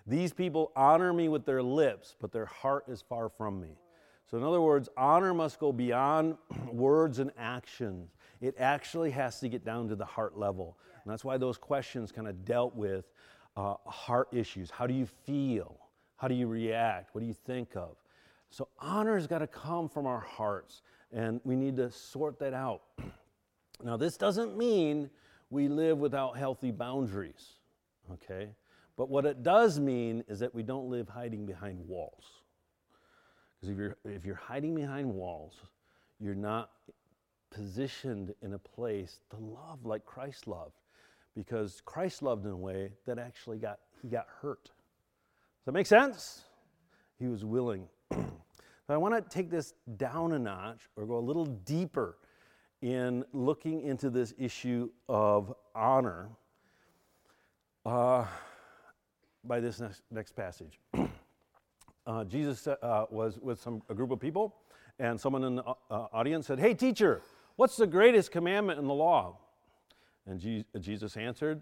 These 0.07 0.31
people 0.31 0.71
honor 0.75 1.11
me 1.11 1.27
with 1.27 1.45
their 1.45 1.61
lips, 1.61 2.15
but 2.19 2.31
their 2.31 2.45
heart 2.45 2.85
is 2.87 3.01
far 3.01 3.27
from 3.27 3.59
me. 3.59 3.77
So, 4.29 4.37
in 4.37 4.43
other 4.43 4.61
words, 4.61 4.89
honor 4.97 5.33
must 5.33 5.59
go 5.59 5.71
beyond 5.71 6.37
words 6.71 7.19
and 7.19 7.31
actions. 7.37 8.15
It 8.41 8.55
actually 8.57 9.11
has 9.11 9.39
to 9.39 9.49
get 9.49 9.63
down 9.63 9.87
to 9.89 9.95
the 9.95 10.05
heart 10.05 10.37
level. 10.37 10.77
And 11.03 11.11
that's 11.11 11.23
why 11.23 11.37
those 11.37 11.57
questions 11.57 12.11
kind 12.11 12.27
of 12.27 12.43
dealt 12.43 12.75
with 12.75 13.05
uh, 13.55 13.75
heart 13.85 14.29
issues. 14.31 14.71
How 14.71 14.87
do 14.87 14.93
you 14.93 15.05
feel? 15.05 15.77
How 16.17 16.27
do 16.27 16.33
you 16.33 16.47
react? 16.47 17.13
What 17.13 17.21
do 17.21 17.27
you 17.27 17.33
think 17.33 17.75
of? 17.75 17.97
So, 18.49 18.67
honor's 18.79 19.27
got 19.27 19.39
to 19.39 19.47
come 19.47 19.87
from 19.87 20.07
our 20.07 20.21
hearts, 20.21 20.81
and 21.11 21.39
we 21.43 21.55
need 21.55 21.77
to 21.77 21.91
sort 21.91 22.39
that 22.39 22.53
out. 22.53 22.81
now, 23.83 23.97
this 23.97 24.17
doesn't 24.17 24.57
mean 24.57 25.09
we 25.49 25.67
live 25.67 25.99
without 25.99 26.37
healthy 26.37 26.71
boundaries, 26.71 27.53
okay? 28.11 28.49
But 28.97 29.09
what 29.09 29.25
it 29.25 29.43
does 29.43 29.79
mean 29.79 30.23
is 30.27 30.39
that 30.39 30.55
we 30.55 30.63
don't 30.63 30.89
live 30.89 31.09
hiding 31.09 31.45
behind 31.45 31.85
walls. 31.87 32.23
Because 33.65 33.71
if 33.71 33.77
you're, 33.77 34.15
if 34.15 34.25
you're 34.25 34.35
hiding 34.35 34.75
behind 34.75 35.11
walls, 35.11 35.55
you're 36.19 36.35
not 36.35 36.69
positioned 37.49 38.33
in 38.41 38.53
a 38.53 38.59
place 38.59 39.19
to 39.31 39.37
love 39.37 39.85
like 39.85 40.05
Christ 40.05 40.47
loved. 40.47 40.75
Because 41.35 41.81
Christ 41.83 42.21
loved 42.21 42.45
in 42.45 42.51
a 42.51 42.57
way 42.57 42.91
that 43.07 43.17
actually 43.17 43.57
got, 43.57 43.79
he 44.01 44.07
got 44.07 44.27
hurt. 44.41 44.65
Does 44.65 45.65
that 45.65 45.71
make 45.71 45.87
sense? 45.87 46.43
He 47.17 47.27
was 47.27 47.43
willing. 47.43 47.87
I 48.89 48.97
want 48.97 49.15
to 49.15 49.21
take 49.35 49.49
this 49.49 49.73
down 49.97 50.33
a 50.33 50.39
notch 50.39 50.81
or 50.95 51.05
go 51.05 51.17
a 51.17 51.19
little 51.19 51.45
deeper 51.45 52.17
in 52.81 53.25
looking 53.33 53.81
into 53.81 54.11
this 54.11 54.33
issue 54.37 54.89
of 55.09 55.55
honor 55.73 56.29
uh, 57.85 58.25
by 59.43 59.59
this 59.59 59.79
next, 59.79 60.03
next 60.11 60.35
passage. 60.35 60.79
uh, 62.07 62.23
Jesus 62.23 62.67
uh, 62.67 63.05
was 63.09 63.39
with 63.39 63.61
some, 63.61 63.81
a 63.89 63.93
group 63.93 64.11
of 64.11 64.19
people, 64.19 64.55
and 64.99 65.19
someone 65.19 65.43
in 65.43 65.55
the 65.55 65.63
uh, 65.63 65.73
audience 66.13 66.47
said, 66.47 66.59
Hey, 66.59 66.73
teacher, 66.73 67.21
what's 67.55 67.77
the 67.77 67.87
greatest 67.87 68.31
commandment 68.31 68.79
in 68.79 68.87
the 68.87 68.93
law? 68.93 69.37
And 70.27 70.39
Je- 70.39 70.65
Jesus 70.79 71.17
answered, 71.17 71.61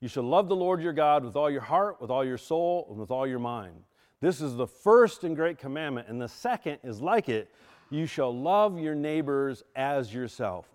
You 0.00 0.08
shall 0.08 0.22
love 0.24 0.48
the 0.48 0.56
Lord 0.56 0.80
your 0.80 0.92
God 0.92 1.24
with 1.24 1.36
all 1.36 1.50
your 1.50 1.60
heart, 1.60 2.00
with 2.00 2.10
all 2.10 2.24
your 2.24 2.38
soul, 2.38 2.86
and 2.90 2.98
with 2.98 3.10
all 3.10 3.26
your 3.26 3.38
mind. 3.38 3.76
This 4.20 4.40
is 4.40 4.56
the 4.56 4.66
first 4.66 5.24
and 5.24 5.36
great 5.36 5.58
commandment, 5.58 6.08
and 6.08 6.20
the 6.20 6.28
second 6.28 6.78
is 6.82 7.00
like 7.00 7.28
it 7.28 7.50
you 7.90 8.06
shall 8.06 8.34
love 8.34 8.78
your 8.78 8.94
neighbors 8.94 9.62
as 9.76 10.12
yourself. 10.12 10.66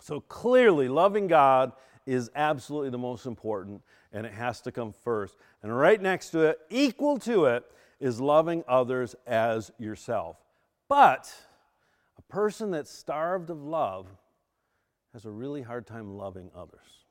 So 0.00 0.20
clearly, 0.20 0.88
loving 0.88 1.26
God 1.26 1.72
is 2.06 2.30
absolutely 2.34 2.90
the 2.90 2.98
most 2.98 3.26
important, 3.26 3.82
and 4.12 4.26
it 4.26 4.32
has 4.32 4.60
to 4.62 4.72
come 4.72 4.92
first. 4.92 5.36
And 5.62 5.76
right 5.76 6.00
next 6.00 6.30
to 6.30 6.40
it, 6.40 6.60
equal 6.70 7.18
to 7.20 7.46
it, 7.46 7.64
is 8.00 8.20
loving 8.20 8.64
others 8.66 9.14
as 9.26 9.70
yourself. 9.78 10.36
But 10.88 11.32
a 12.18 12.22
person 12.22 12.70
that's 12.70 12.90
starved 12.90 13.50
of 13.50 13.62
love 13.62 14.06
has 15.12 15.24
a 15.24 15.30
really 15.30 15.62
hard 15.62 15.86
time 15.86 16.16
loving 16.16 16.50
others. 16.54 17.04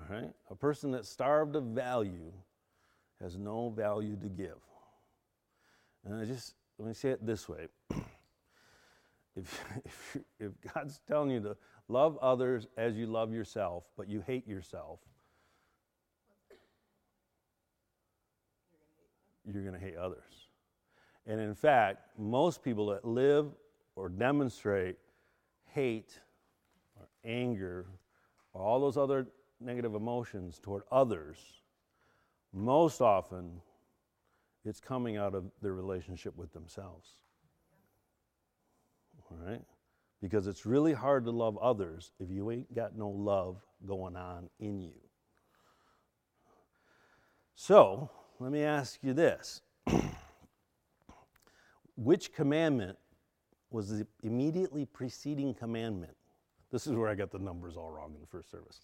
All 0.00 0.16
right? 0.16 0.32
A 0.50 0.54
person 0.54 0.90
that's 0.90 1.08
starved 1.08 1.56
of 1.56 1.64
value 1.64 2.32
has 3.20 3.36
no 3.36 3.70
value 3.70 4.16
to 4.16 4.28
give. 4.28 4.58
And 6.04 6.14
I 6.14 6.24
just, 6.24 6.54
let 6.78 6.88
me 6.88 6.94
say 6.94 7.10
it 7.10 7.26
this 7.26 7.48
way. 7.48 7.66
if, 9.36 9.64
if, 9.84 10.16
if 10.38 10.52
God's 10.72 11.00
telling 11.08 11.30
you 11.30 11.40
to 11.40 11.56
love 11.88 12.18
others 12.18 12.66
as 12.76 12.96
you 12.96 13.06
love 13.06 13.32
yourself, 13.32 13.84
but 13.96 14.08
you 14.08 14.20
hate 14.20 14.46
yourself, 14.46 15.00
you're 19.52 19.62
going 19.62 19.74
to 19.74 19.80
hate 19.80 19.96
others. 19.96 20.48
And 21.26 21.40
in 21.40 21.54
fact, 21.54 22.18
most 22.18 22.62
people 22.62 22.86
that 22.86 23.04
live 23.04 23.46
or 23.94 24.08
demonstrate 24.08 24.96
hate 25.72 26.18
or 26.98 27.08
anger 27.24 27.86
or 28.52 28.62
all 28.62 28.80
those 28.80 28.96
other 28.96 29.26
negative 29.60 29.94
emotions 29.94 30.58
toward 30.62 30.82
others, 30.90 31.38
most 32.52 33.00
often 33.00 33.60
it's 34.64 34.80
coming 34.80 35.16
out 35.16 35.34
of 35.34 35.44
their 35.62 35.74
relationship 35.74 36.36
with 36.36 36.52
themselves. 36.52 37.08
All 39.30 39.38
right? 39.44 39.62
Because 40.20 40.46
it's 40.46 40.66
really 40.66 40.92
hard 40.92 41.24
to 41.24 41.30
love 41.30 41.56
others 41.58 42.12
if 42.18 42.30
you 42.30 42.50
ain't 42.50 42.74
got 42.74 42.96
no 42.96 43.08
love 43.08 43.56
going 43.86 44.16
on 44.16 44.48
in 44.58 44.80
you. 44.80 44.94
So, 47.54 48.10
let 48.38 48.52
me 48.52 48.62
ask 48.62 48.98
you 49.02 49.12
this 49.12 49.62
Which 51.96 52.32
commandment 52.32 52.98
was 53.70 53.98
the 53.98 54.06
immediately 54.22 54.84
preceding 54.84 55.54
commandment? 55.54 56.14
This 56.70 56.86
is 56.86 56.94
where 56.94 57.08
I 57.08 57.14
got 57.14 57.30
the 57.30 57.38
numbers 57.38 57.76
all 57.76 57.90
wrong 57.90 58.12
in 58.14 58.20
the 58.20 58.26
first 58.26 58.50
service. 58.50 58.80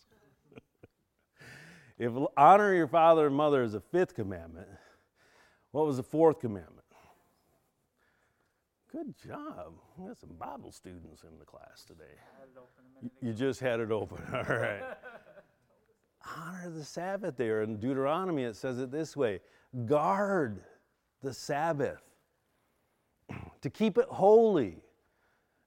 if 1.98 2.12
honor 2.36 2.74
your 2.74 2.86
father 2.86 3.26
and 3.26 3.36
mother 3.36 3.62
is 3.62 3.72
the 3.72 3.80
fifth 3.80 4.14
commandment, 4.14 4.68
what 5.72 5.86
was 5.86 5.98
the 5.98 6.02
fourth 6.02 6.40
commandment? 6.40 6.78
Good 8.90 9.14
job. 9.26 9.72
We 9.96 10.06
got 10.06 10.18
some 10.18 10.34
Bible 10.38 10.70
students 10.70 11.22
in 11.22 11.38
the 11.38 11.46
class 11.46 11.84
today. 11.86 12.14
You 13.22 13.32
just 13.32 13.58
had 13.60 13.80
it 13.80 13.90
open. 13.90 14.22
All 14.34 14.42
right. 14.42 14.82
Honor 16.37 16.70
the 16.70 16.85
Sabbath 16.85 17.37
there. 17.37 17.62
In 17.62 17.78
Deuteronomy, 17.78 18.44
it 18.44 18.56
says 18.56 18.78
it 18.78 18.90
this 18.90 19.16
way 19.16 19.40
guard 19.87 20.62
the 21.22 21.32
Sabbath, 21.32 22.02
to 23.61 23.70
keep 23.70 23.96
it 23.96 24.06
holy, 24.08 24.76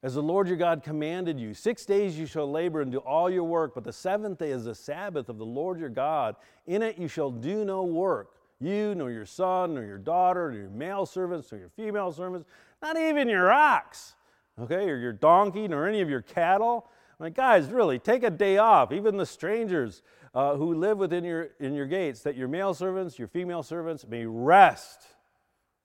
as 0.03 0.13
the 0.13 0.21
Lord 0.21 0.47
your 0.47 0.57
God 0.57 0.83
commanded 0.83 1.39
you. 1.39 1.53
Six 1.53 1.85
days 1.85 2.19
you 2.19 2.25
shall 2.25 2.49
labor 2.49 2.81
and 2.81 2.91
do 2.91 2.99
all 2.99 3.29
your 3.29 3.43
work, 3.43 3.73
but 3.73 3.83
the 3.83 3.93
seventh 3.93 4.37
day 4.37 4.51
is 4.51 4.65
the 4.65 4.75
Sabbath 4.75 5.29
of 5.29 5.37
the 5.37 5.45
Lord 5.45 5.79
your 5.79 5.89
God. 5.89 6.35
In 6.67 6.83
it 6.83 6.97
you 6.97 7.07
shall 7.07 7.31
do 7.31 7.65
no 7.65 7.83
work 7.83 8.35
you, 8.59 8.95
nor 8.95 9.11
your 9.11 9.25
son, 9.25 9.73
nor 9.73 9.83
your 9.83 9.97
daughter, 9.97 10.51
nor 10.51 10.59
your 10.59 10.69
male 10.69 11.05
servants, 11.05 11.51
nor 11.51 11.59
your 11.59 11.69
female 11.69 12.11
servants, 12.11 12.47
not 12.81 12.97
even 12.97 13.27
your 13.27 13.51
ox, 13.51 14.15
okay, 14.59 14.89
or 14.89 14.97
your 14.97 15.13
donkey, 15.13 15.67
nor 15.67 15.87
any 15.87 16.01
of 16.01 16.09
your 16.09 16.21
cattle. 16.21 16.87
Like, 17.17 17.33
guys, 17.33 17.69
really, 17.69 17.97
take 17.97 18.23
a 18.23 18.29
day 18.29 18.57
off. 18.57 18.91
Even 18.91 19.17
the 19.17 19.25
strangers 19.25 20.03
uh, 20.35 20.57
who 20.57 20.73
live 20.73 20.97
within 20.97 21.23
your, 21.23 21.49
in 21.61 21.73
your 21.73 21.85
gates, 21.85 22.21
that 22.21 22.35
your 22.35 22.49
male 22.49 22.73
servants, 22.73 23.17
your 23.17 23.29
female 23.29 23.63
servants 23.63 24.05
may 24.05 24.25
rest, 24.25 25.01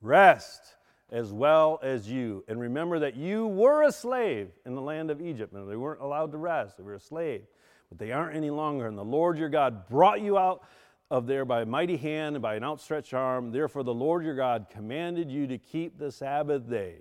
rest 0.03 0.75
as 1.11 1.33
well 1.33 1.79
as 1.83 2.11
you. 2.11 2.45
And 2.49 2.61
remember 2.61 2.99
that 2.99 3.15
you 3.15 3.47
were 3.47 3.85
a 3.85 3.93
slave 3.93 4.49
in 4.67 4.75
the 4.75 4.83
land 4.83 5.11
of 5.11 5.21
Egypt. 5.21 5.53
and 5.53 5.71
they 5.71 5.77
weren't 5.77 6.01
allowed 6.01 6.33
to 6.33 6.39
rest, 6.39 6.77
they 6.77 6.83
were 6.83 6.95
a 6.95 7.01
slave. 7.01 7.43
But 7.89 7.99
they 7.99 8.13
aren't 8.13 8.37
any 8.37 8.51
longer. 8.51 8.87
And 8.87 8.99
the 8.99 9.05
Lord 9.05 9.39
your 9.39 9.49
God 9.49 9.89
brought 9.89 10.21
you 10.21 10.37
out 10.37 10.65
of 11.11 11.27
there 11.27 11.45
by 11.45 11.63
a 11.63 11.67
mighty 11.67 11.97
hand 11.97 12.37
and 12.37 12.43
by 12.43 12.55
an 12.55 12.65
outstretched 12.65 13.15
arm. 13.15 13.51
Therefore, 13.51 13.83
the 13.83 13.95
Lord 13.95 14.25
your 14.25 14.37
God 14.37 14.67
commanded 14.71 15.31
you 15.31 15.47
to 15.49 15.59
keep 15.59 15.99
the 15.99 16.13
Sabbath 16.13 16.69
day. 16.69 16.99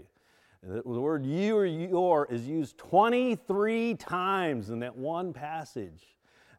The 0.63 0.81
word 0.83 1.25
you 1.25 1.57
or 1.57 1.65
your 1.65 2.25
is 2.25 2.47
used 2.47 2.77
23 2.79 3.95
times 3.95 4.69
in 4.69 4.79
that 4.79 4.95
one 4.95 5.31
passage. 5.31 6.03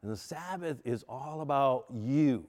And 0.02 0.10
the 0.10 0.16
Sabbath 0.16 0.80
is 0.84 1.04
all 1.08 1.40
about 1.42 1.86
you. 1.92 2.46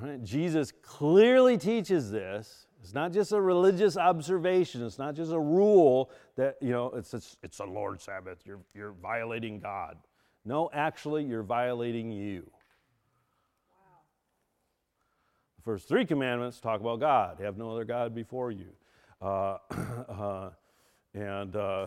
Right? 0.00 0.22
Jesus 0.22 0.72
clearly 0.82 1.58
teaches 1.58 2.10
this. 2.10 2.66
It's 2.82 2.94
not 2.94 3.12
just 3.12 3.32
a 3.32 3.40
religious 3.40 3.96
observation. 3.96 4.84
It's 4.84 4.98
not 4.98 5.14
just 5.14 5.30
a 5.30 5.38
rule 5.38 6.10
that, 6.36 6.56
you 6.60 6.70
know, 6.70 6.86
it's, 6.96 7.14
it's, 7.14 7.36
it's 7.42 7.58
a 7.60 7.64
Lord's 7.64 8.04
Sabbath. 8.04 8.38
You're, 8.44 8.60
you're 8.74 8.92
violating 8.92 9.60
God. 9.60 9.98
No, 10.44 10.70
actually, 10.72 11.24
you're 11.24 11.44
violating 11.44 12.10
you. 12.10 12.50
The 15.58 15.62
first 15.62 15.86
three 15.86 16.04
commandments 16.04 16.58
talk 16.58 16.80
about 16.80 16.98
God. 16.98 17.38
Have 17.40 17.56
no 17.56 17.70
other 17.70 17.84
God 17.84 18.14
before 18.14 18.50
you. 18.50 18.72
Uh, 19.20 19.58
uh, 20.08 20.50
and 21.14 21.54
uh, 21.54 21.86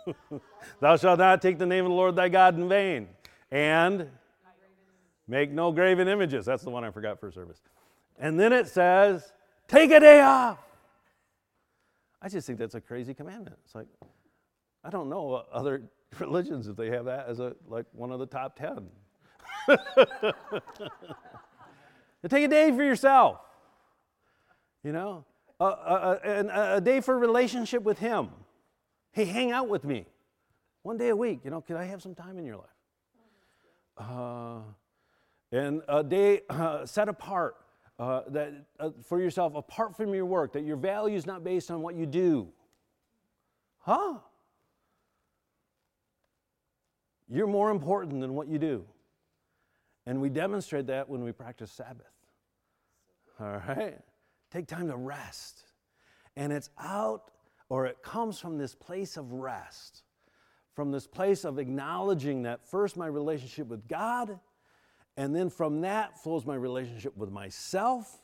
thou 0.80 0.96
shalt 0.96 1.18
not 1.18 1.40
take 1.40 1.56
the 1.58 1.64
name 1.64 1.86
of 1.86 1.90
the 1.90 1.96
Lord 1.96 2.16
thy 2.16 2.28
God 2.28 2.58
in 2.58 2.68
vain. 2.68 3.08
And 3.52 4.08
make 5.28 5.52
no 5.52 5.70
graven 5.72 6.08
images. 6.08 6.46
That's 6.46 6.64
the 6.64 6.70
one 6.70 6.84
I 6.84 6.90
forgot 6.90 7.20
for 7.20 7.30
service. 7.30 7.60
And 8.18 8.40
then 8.40 8.52
it 8.52 8.66
says, 8.66 9.30
take 9.68 9.90
a 9.90 10.00
day 10.00 10.22
off. 10.22 10.58
I 12.22 12.30
just 12.30 12.46
think 12.46 12.58
that's 12.58 12.74
a 12.74 12.80
crazy 12.80 13.12
commandment. 13.12 13.56
It's 13.64 13.74
like, 13.74 13.88
I 14.82 14.88
don't 14.88 15.10
know 15.10 15.44
other 15.52 15.82
religions 16.18 16.66
if 16.66 16.76
they 16.76 16.88
have 16.90 17.04
that 17.04 17.26
as 17.28 17.40
a 17.40 17.54
like 17.68 17.84
one 17.92 18.10
of 18.10 18.20
the 18.20 18.26
top 18.26 18.56
ten. 18.56 18.88
take 22.28 22.44
a 22.44 22.48
day 22.48 22.72
for 22.74 22.82
yourself. 22.82 23.40
You 24.82 24.92
know, 24.92 25.24
a, 25.60 25.64
a, 25.64 26.76
a, 26.76 26.80
day 26.80 27.00
for 27.00 27.16
relationship 27.16 27.82
with 27.82 27.98
Him. 27.98 28.30
Hey, 29.12 29.24
hang 29.24 29.52
out 29.52 29.68
with 29.68 29.84
me 29.84 30.06
one 30.82 30.96
day 30.96 31.10
a 31.10 31.16
week. 31.16 31.40
You 31.44 31.50
know, 31.50 31.60
can 31.60 31.76
I 31.76 31.84
have 31.84 32.02
some 32.02 32.14
time 32.14 32.38
in 32.38 32.44
your 32.44 32.56
life? 32.56 32.71
Uh, 33.96 34.60
and 35.50 35.82
a 35.88 36.02
day 36.02 36.40
uh, 36.48 36.86
set 36.86 37.08
apart 37.08 37.56
uh, 37.98 38.22
that 38.28 38.52
uh, 38.80 38.90
for 39.04 39.20
yourself, 39.20 39.54
apart 39.54 39.96
from 39.96 40.14
your 40.14 40.24
work, 40.24 40.52
that 40.54 40.64
your 40.64 40.76
value 40.76 41.16
is 41.16 41.26
not 41.26 41.44
based 41.44 41.70
on 41.70 41.82
what 41.82 41.94
you 41.94 42.06
do. 42.06 42.48
Huh? 43.78 44.14
You're 47.28 47.46
more 47.46 47.70
important 47.70 48.20
than 48.20 48.34
what 48.34 48.48
you 48.48 48.58
do. 48.58 48.84
And 50.06 50.20
we 50.20 50.28
demonstrate 50.28 50.86
that 50.88 51.08
when 51.08 51.22
we 51.22 51.32
practice 51.32 51.70
Sabbath. 51.70 52.06
All 53.40 53.62
right? 53.68 53.98
Take 54.50 54.66
time 54.66 54.88
to 54.88 54.96
rest. 54.96 55.62
And 56.36 56.52
it's 56.52 56.70
out, 56.78 57.30
or 57.68 57.86
it 57.86 58.02
comes 58.02 58.38
from 58.38 58.58
this 58.58 58.74
place 58.74 59.16
of 59.16 59.32
rest, 59.32 60.02
from 60.74 60.90
this 60.90 61.06
place 61.06 61.44
of 61.44 61.58
acknowledging 61.58 62.42
that 62.42 62.66
first 62.66 62.96
my 62.96 63.06
relationship 63.06 63.66
with 63.66 63.86
God, 63.88 64.38
and 65.16 65.34
then 65.34 65.50
from 65.50 65.82
that 65.82 66.22
flows 66.22 66.46
my 66.46 66.54
relationship 66.54 67.16
with 67.16 67.30
myself, 67.30 68.20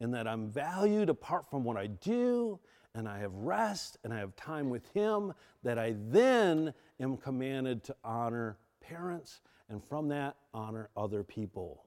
and 0.00 0.14
that 0.14 0.28
I'm 0.28 0.50
valued 0.50 1.08
apart 1.08 1.48
from 1.50 1.64
what 1.64 1.76
I 1.76 1.86
do, 1.86 2.60
and 2.94 3.08
I 3.08 3.18
have 3.18 3.34
rest 3.34 3.96
and 4.04 4.12
I 4.12 4.18
have 4.18 4.36
time 4.36 4.70
with 4.70 4.86
Him, 4.92 5.32
that 5.62 5.78
I 5.78 5.94
then 6.08 6.74
am 7.00 7.16
commanded 7.16 7.84
to 7.84 7.96
honor 8.04 8.58
parents 8.80 9.40
and 9.68 9.82
from 9.82 10.08
that 10.08 10.36
honor 10.54 10.88
other 10.96 11.22
people. 11.22 11.84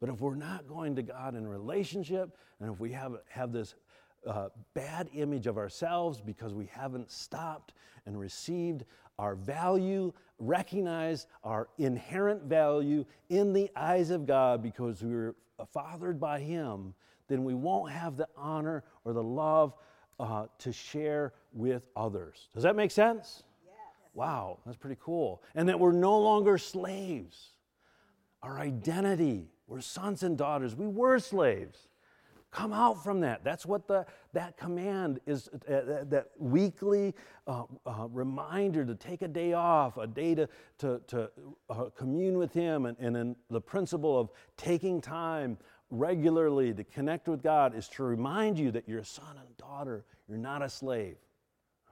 But 0.00 0.08
if 0.08 0.20
we're 0.20 0.34
not 0.34 0.68
going 0.68 0.96
to 0.96 1.02
God 1.02 1.34
in 1.34 1.46
relationship, 1.46 2.36
and 2.60 2.72
if 2.72 2.80
we 2.80 2.92
have, 2.92 3.16
have 3.28 3.52
this 3.52 3.74
uh, 4.26 4.48
bad 4.74 5.08
image 5.14 5.46
of 5.46 5.58
ourselves 5.58 6.20
because 6.20 6.54
we 6.54 6.66
haven't 6.66 7.10
stopped 7.10 7.72
and 8.06 8.18
received 8.18 8.84
our 9.18 9.34
value, 9.34 10.12
recognized 10.38 11.28
our 11.42 11.68
inherent 11.78 12.42
value 12.44 13.04
in 13.28 13.52
the 13.52 13.70
eyes 13.76 14.10
of 14.10 14.26
God 14.26 14.62
because 14.62 15.02
we 15.02 15.14
were 15.14 15.34
fathered 15.72 16.18
by 16.18 16.40
Him, 16.40 16.94
then 17.28 17.44
we 17.44 17.54
won't 17.54 17.92
have 17.92 18.16
the 18.16 18.28
honor 18.36 18.84
or 19.04 19.12
the 19.12 19.22
love 19.22 19.74
uh, 20.18 20.46
to 20.58 20.72
share 20.72 21.32
with 21.52 21.86
others. 21.96 22.48
Does 22.54 22.62
that 22.64 22.76
make 22.76 22.90
sense? 22.90 23.42
Yes. 23.64 23.74
Wow, 24.12 24.58
that's 24.66 24.76
pretty 24.76 24.98
cool. 25.00 25.42
And 25.54 25.68
that 25.68 25.78
we're 25.78 25.92
no 25.92 26.18
longer 26.18 26.58
slaves. 26.58 27.50
Our 28.42 28.58
identity, 28.58 29.48
we're 29.66 29.80
sons 29.80 30.22
and 30.22 30.36
daughters. 30.36 30.74
We 30.74 30.86
were 30.86 31.18
slaves. 31.18 31.88
Come 32.54 32.72
out 32.72 33.02
from 33.02 33.18
that. 33.22 33.42
That's 33.42 33.66
what 33.66 33.88
the, 33.88 34.06
that 34.32 34.56
command 34.56 35.18
is 35.26 35.48
uh, 35.48 36.04
that 36.04 36.28
weekly 36.38 37.12
uh, 37.48 37.64
uh, 37.84 38.06
reminder 38.12 38.84
to 38.84 38.94
take 38.94 39.22
a 39.22 39.28
day 39.28 39.54
off, 39.54 39.96
a 39.96 40.06
day 40.06 40.36
to, 40.36 40.48
to, 40.78 41.00
to 41.08 41.30
uh, 41.68 41.86
commune 41.96 42.38
with 42.38 42.52
Him, 42.52 42.86
and, 42.86 42.96
and 43.00 43.16
then 43.16 43.34
the 43.50 43.60
principle 43.60 44.16
of 44.16 44.30
taking 44.56 45.00
time 45.00 45.58
regularly 45.90 46.72
to 46.72 46.84
connect 46.84 47.26
with 47.26 47.42
God 47.42 47.74
is 47.74 47.88
to 47.88 48.04
remind 48.04 48.56
you 48.56 48.70
that 48.70 48.88
you're 48.88 49.00
a 49.00 49.04
son 49.04 49.36
and 49.36 49.56
daughter, 49.56 50.04
you're 50.28 50.38
not 50.38 50.62
a 50.62 50.68
slave. 50.68 51.16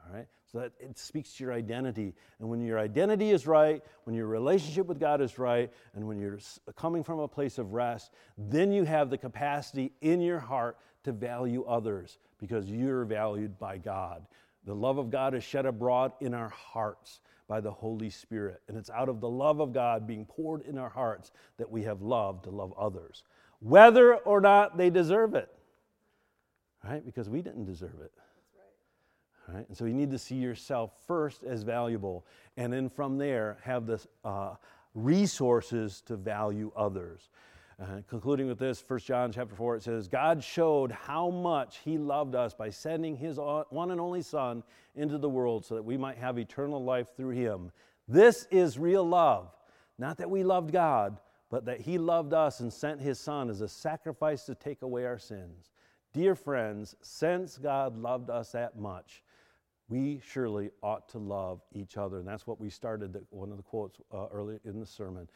All 0.06 0.14
right? 0.14 0.28
So 0.52 0.60
that 0.60 0.72
it 0.78 0.98
speaks 0.98 1.32
to 1.34 1.44
your 1.44 1.52
identity. 1.54 2.14
And 2.38 2.48
when 2.48 2.60
your 2.60 2.78
identity 2.78 3.30
is 3.30 3.46
right, 3.46 3.82
when 4.04 4.14
your 4.14 4.26
relationship 4.26 4.86
with 4.86 5.00
God 5.00 5.22
is 5.22 5.38
right, 5.38 5.72
and 5.94 6.06
when 6.06 6.18
you're 6.18 6.38
coming 6.76 7.02
from 7.02 7.20
a 7.20 7.28
place 7.28 7.56
of 7.56 7.72
rest, 7.72 8.12
then 8.36 8.70
you 8.70 8.84
have 8.84 9.08
the 9.08 9.16
capacity 9.16 9.92
in 10.02 10.20
your 10.20 10.40
heart 10.40 10.76
to 11.04 11.12
value 11.12 11.64
others 11.64 12.18
because 12.38 12.68
you're 12.68 13.04
valued 13.04 13.58
by 13.58 13.78
God. 13.78 14.26
The 14.64 14.74
love 14.74 14.98
of 14.98 15.10
God 15.10 15.34
is 15.34 15.42
shed 15.42 15.64
abroad 15.64 16.12
in 16.20 16.34
our 16.34 16.50
hearts 16.50 17.20
by 17.48 17.60
the 17.60 17.70
Holy 17.70 18.10
Spirit. 18.10 18.60
And 18.68 18.76
it's 18.76 18.90
out 18.90 19.08
of 19.08 19.20
the 19.20 19.28
love 19.28 19.60
of 19.60 19.72
God 19.72 20.06
being 20.06 20.26
poured 20.26 20.62
in 20.62 20.78
our 20.78 20.88
hearts 20.90 21.32
that 21.56 21.70
we 21.70 21.82
have 21.84 22.02
love 22.02 22.42
to 22.42 22.50
love 22.50 22.72
others, 22.78 23.24
whether 23.60 24.16
or 24.16 24.40
not 24.40 24.76
they 24.76 24.90
deserve 24.90 25.34
it. 25.34 25.48
Right? 26.84 27.04
Because 27.04 27.28
we 27.28 27.42
didn't 27.42 27.64
deserve 27.64 28.00
it. 28.02 28.12
Right? 29.48 29.66
And 29.68 29.76
so 29.76 29.84
you 29.84 29.94
need 29.94 30.10
to 30.10 30.18
see 30.18 30.36
yourself 30.36 30.92
first 31.06 31.42
as 31.42 31.62
valuable, 31.62 32.24
and 32.56 32.72
then 32.72 32.88
from 32.88 33.18
there 33.18 33.58
have 33.62 33.86
the 33.86 34.00
uh, 34.24 34.54
resources 34.94 36.02
to 36.06 36.16
value 36.16 36.70
others. 36.76 37.28
Uh, 37.80 38.00
concluding 38.08 38.46
with 38.46 38.58
this, 38.58 38.84
1 38.86 39.00
John 39.00 39.32
chapter 39.32 39.56
4, 39.56 39.76
it 39.76 39.82
says, 39.82 40.06
God 40.06 40.44
showed 40.44 40.92
how 40.92 41.30
much 41.30 41.78
He 41.84 41.98
loved 41.98 42.34
us 42.34 42.54
by 42.54 42.70
sending 42.70 43.16
His 43.16 43.38
one 43.38 43.90
and 43.90 44.00
only 44.00 44.22
Son 44.22 44.62
into 44.94 45.18
the 45.18 45.28
world 45.28 45.64
so 45.64 45.74
that 45.74 45.82
we 45.82 45.96
might 45.96 46.18
have 46.18 46.38
eternal 46.38 46.84
life 46.84 47.08
through 47.16 47.30
Him. 47.30 47.72
This 48.06 48.46
is 48.50 48.78
real 48.78 49.04
love. 49.08 49.50
Not 49.98 50.18
that 50.18 50.30
we 50.30 50.44
loved 50.44 50.72
God, 50.72 51.18
but 51.50 51.64
that 51.64 51.80
He 51.80 51.98
loved 51.98 52.34
us 52.34 52.60
and 52.60 52.72
sent 52.72 53.00
His 53.00 53.18
Son 53.18 53.50
as 53.50 53.62
a 53.62 53.68
sacrifice 53.68 54.44
to 54.44 54.54
take 54.54 54.82
away 54.82 55.04
our 55.04 55.18
sins. 55.18 55.70
Dear 56.12 56.34
friends, 56.34 56.94
since 57.00 57.58
God 57.58 57.96
loved 57.96 58.30
us 58.30 58.52
that 58.52 58.78
much, 58.78 59.22
we 59.88 60.20
surely 60.26 60.70
ought 60.82 61.08
to 61.10 61.18
love 61.18 61.60
each 61.72 61.96
other. 61.96 62.18
And 62.18 62.26
that's 62.26 62.46
what 62.46 62.60
we 62.60 62.70
started, 62.70 63.12
the, 63.12 63.22
one 63.30 63.50
of 63.50 63.56
the 63.56 63.62
quotes 63.62 64.00
uh, 64.12 64.26
early 64.32 64.58
in 64.64 64.80
the 64.80 64.86
sermon. 64.86 65.28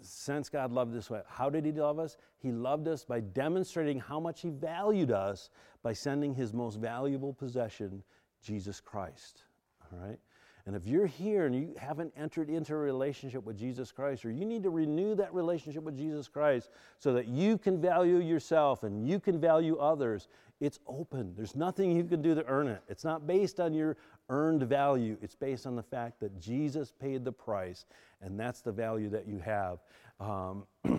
Since 0.00 0.48
God 0.48 0.72
loved 0.72 0.92
this 0.92 1.08
way, 1.08 1.20
how 1.28 1.48
did 1.48 1.64
He 1.64 1.72
love 1.72 1.98
us? 1.98 2.16
He 2.38 2.50
loved 2.50 2.88
us 2.88 3.04
by 3.04 3.20
demonstrating 3.20 4.00
how 4.00 4.18
much 4.18 4.40
He 4.40 4.50
valued 4.50 5.10
us 5.12 5.50
by 5.82 5.92
sending 5.92 6.34
His 6.34 6.52
most 6.52 6.78
valuable 6.80 7.32
possession, 7.32 8.02
Jesus 8.42 8.80
Christ. 8.80 9.44
All 9.92 9.98
right? 9.98 10.18
And 10.64 10.76
if 10.76 10.86
you're 10.86 11.06
here 11.06 11.46
and 11.46 11.54
you 11.54 11.74
haven't 11.76 12.12
entered 12.16 12.48
into 12.48 12.72
a 12.72 12.76
relationship 12.76 13.44
with 13.44 13.58
Jesus 13.58 13.90
Christ, 13.90 14.24
or 14.24 14.30
you 14.30 14.44
need 14.44 14.62
to 14.62 14.70
renew 14.70 15.16
that 15.16 15.34
relationship 15.34 15.82
with 15.82 15.96
Jesus 15.96 16.28
Christ 16.28 16.70
so 16.98 17.12
that 17.14 17.26
you 17.26 17.58
can 17.58 17.80
value 17.80 18.18
yourself 18.18 18.84
and 18.84 19.08
you 19.08 19.18
can 19.18 19.40
value 19.40 19.76
others, 19.78 20.28
it's 20.62 20.78
open. 20.86 21.34
There's 21.36 21.56
nothing 21.56 21.90
you 21.90 22.04
can 22.04 22.22
do 22.22 22.36
to 22.36 22.46
earn 22.46 22.68
it. 22.68 22.82
It's 22.88 23.02
not 23.02 23.26
based 23.26 23.58
on 23.58 23.74
your 23.74 23.96
earned 24.28 24.62
value, 24.62 25.16
it's 25.20 25.34
based 25.34 25.66
on 25.66 25.74
the 25.74 25.82
fact 25.82 26.20
that 26.20 26.40
Jesus 26.40 26.92
paid 26.92 27.24
the 27.24 27.32
price, 27.32 27.84
and 28.20 28.38
that's 28.38 28.60
the 28.60 28.70
value 28.70 29.10
that 29.10 29.26
you 29.26 29.40
have. 29.40 29.80
Um, 30.20 30.64
I 30.84 30.90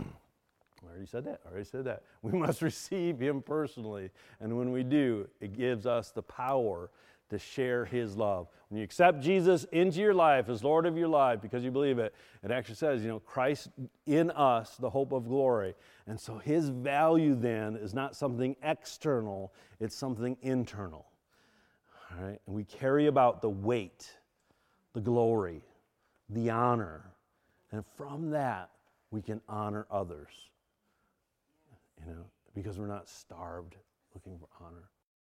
already 0.86 1.05
said 1.05 1.24
that. 1.24 1.39
I 1.45 1.49
already 1.49 1.64
said 1.64 1.86
that. 1.86 2.03
We 2.22 2.34
must 2.38 2.61
receive 2.61 3.18
Him 3.20 3.41
personally. 3.41 4.11
And 4.41 4.57
when 4.57 4.74
we 4.74 4.84
do, 4.84 5.30
it 5.39 5.55
gives 5.55 5.86
us 5.86 6.11
the 6.11 6.24
power 6.24 6.89
to 7.30 7.39
share 7.39 7.86
his 7.86 8.15
love. 8.15 8.47
When 8.69 8.78
you 8.80 8.84
accept 8.84 9.21
Jesus 9.21 9.65
into 9.71 9.99
your 9.99 10.13
life 10.13 10.49
as 10.49 10.63
Lord 10.63 10.86
of 10.86 10.97
your 10.97 11.07
life 11.07 11.41
because 11.41 11.63
you 11.63 11.71
believe 11.71 11.99
it, 11.99 12.13
it 12.43 12.51
actually 12.51 12.76
says, 12.76 13.01
you 13.01 13.07
know, 13.07 13.19
Christ 13.19 13.69
in 14.05 14.32
us, 14.32 14.78
the 14.78 14.89
hope 14.89 15.11
of 15.11 15.28
glory. 15.28 15.76
And 16.07 16.19
so 16.19 16.38
his 16.38 16.69
value 16.69 17.36
then 17.36 17.76
is 17.76 17.93
not 17.93 18.15
something 18.15 18.55
external, 18.63 19.53
it's 19.80 19.95
something 19.95 20.38
internal. 20.41 21.05
All 22.11 22.26
right? 22.26 22.39
And 22.45 22.55
we 22.55 22.63
carry 22.63 23.07
about 23.07 23.41
the 23.41 23.49
weight, 23.49 24.11
the 24.93 25.01
glory, 25.01 25.61
the 26.30 26.49
honor. 26.49 27.11
And 27.71 27.84
from 27.97 28.32
that, 28.32 28.69
we 29.11 29.21
can 29.21 29.41
honor 29.47 29.86
others. 29.89 30.32
You 32.05 32.13
know, 32.13 32.26
because 32.53 32.78
we're 32.78 32.88
not 32.88 33.07
starved 33.07 33.76
looking 34.13 34.38
for 34.38 34.47
honor. 34.63 34.89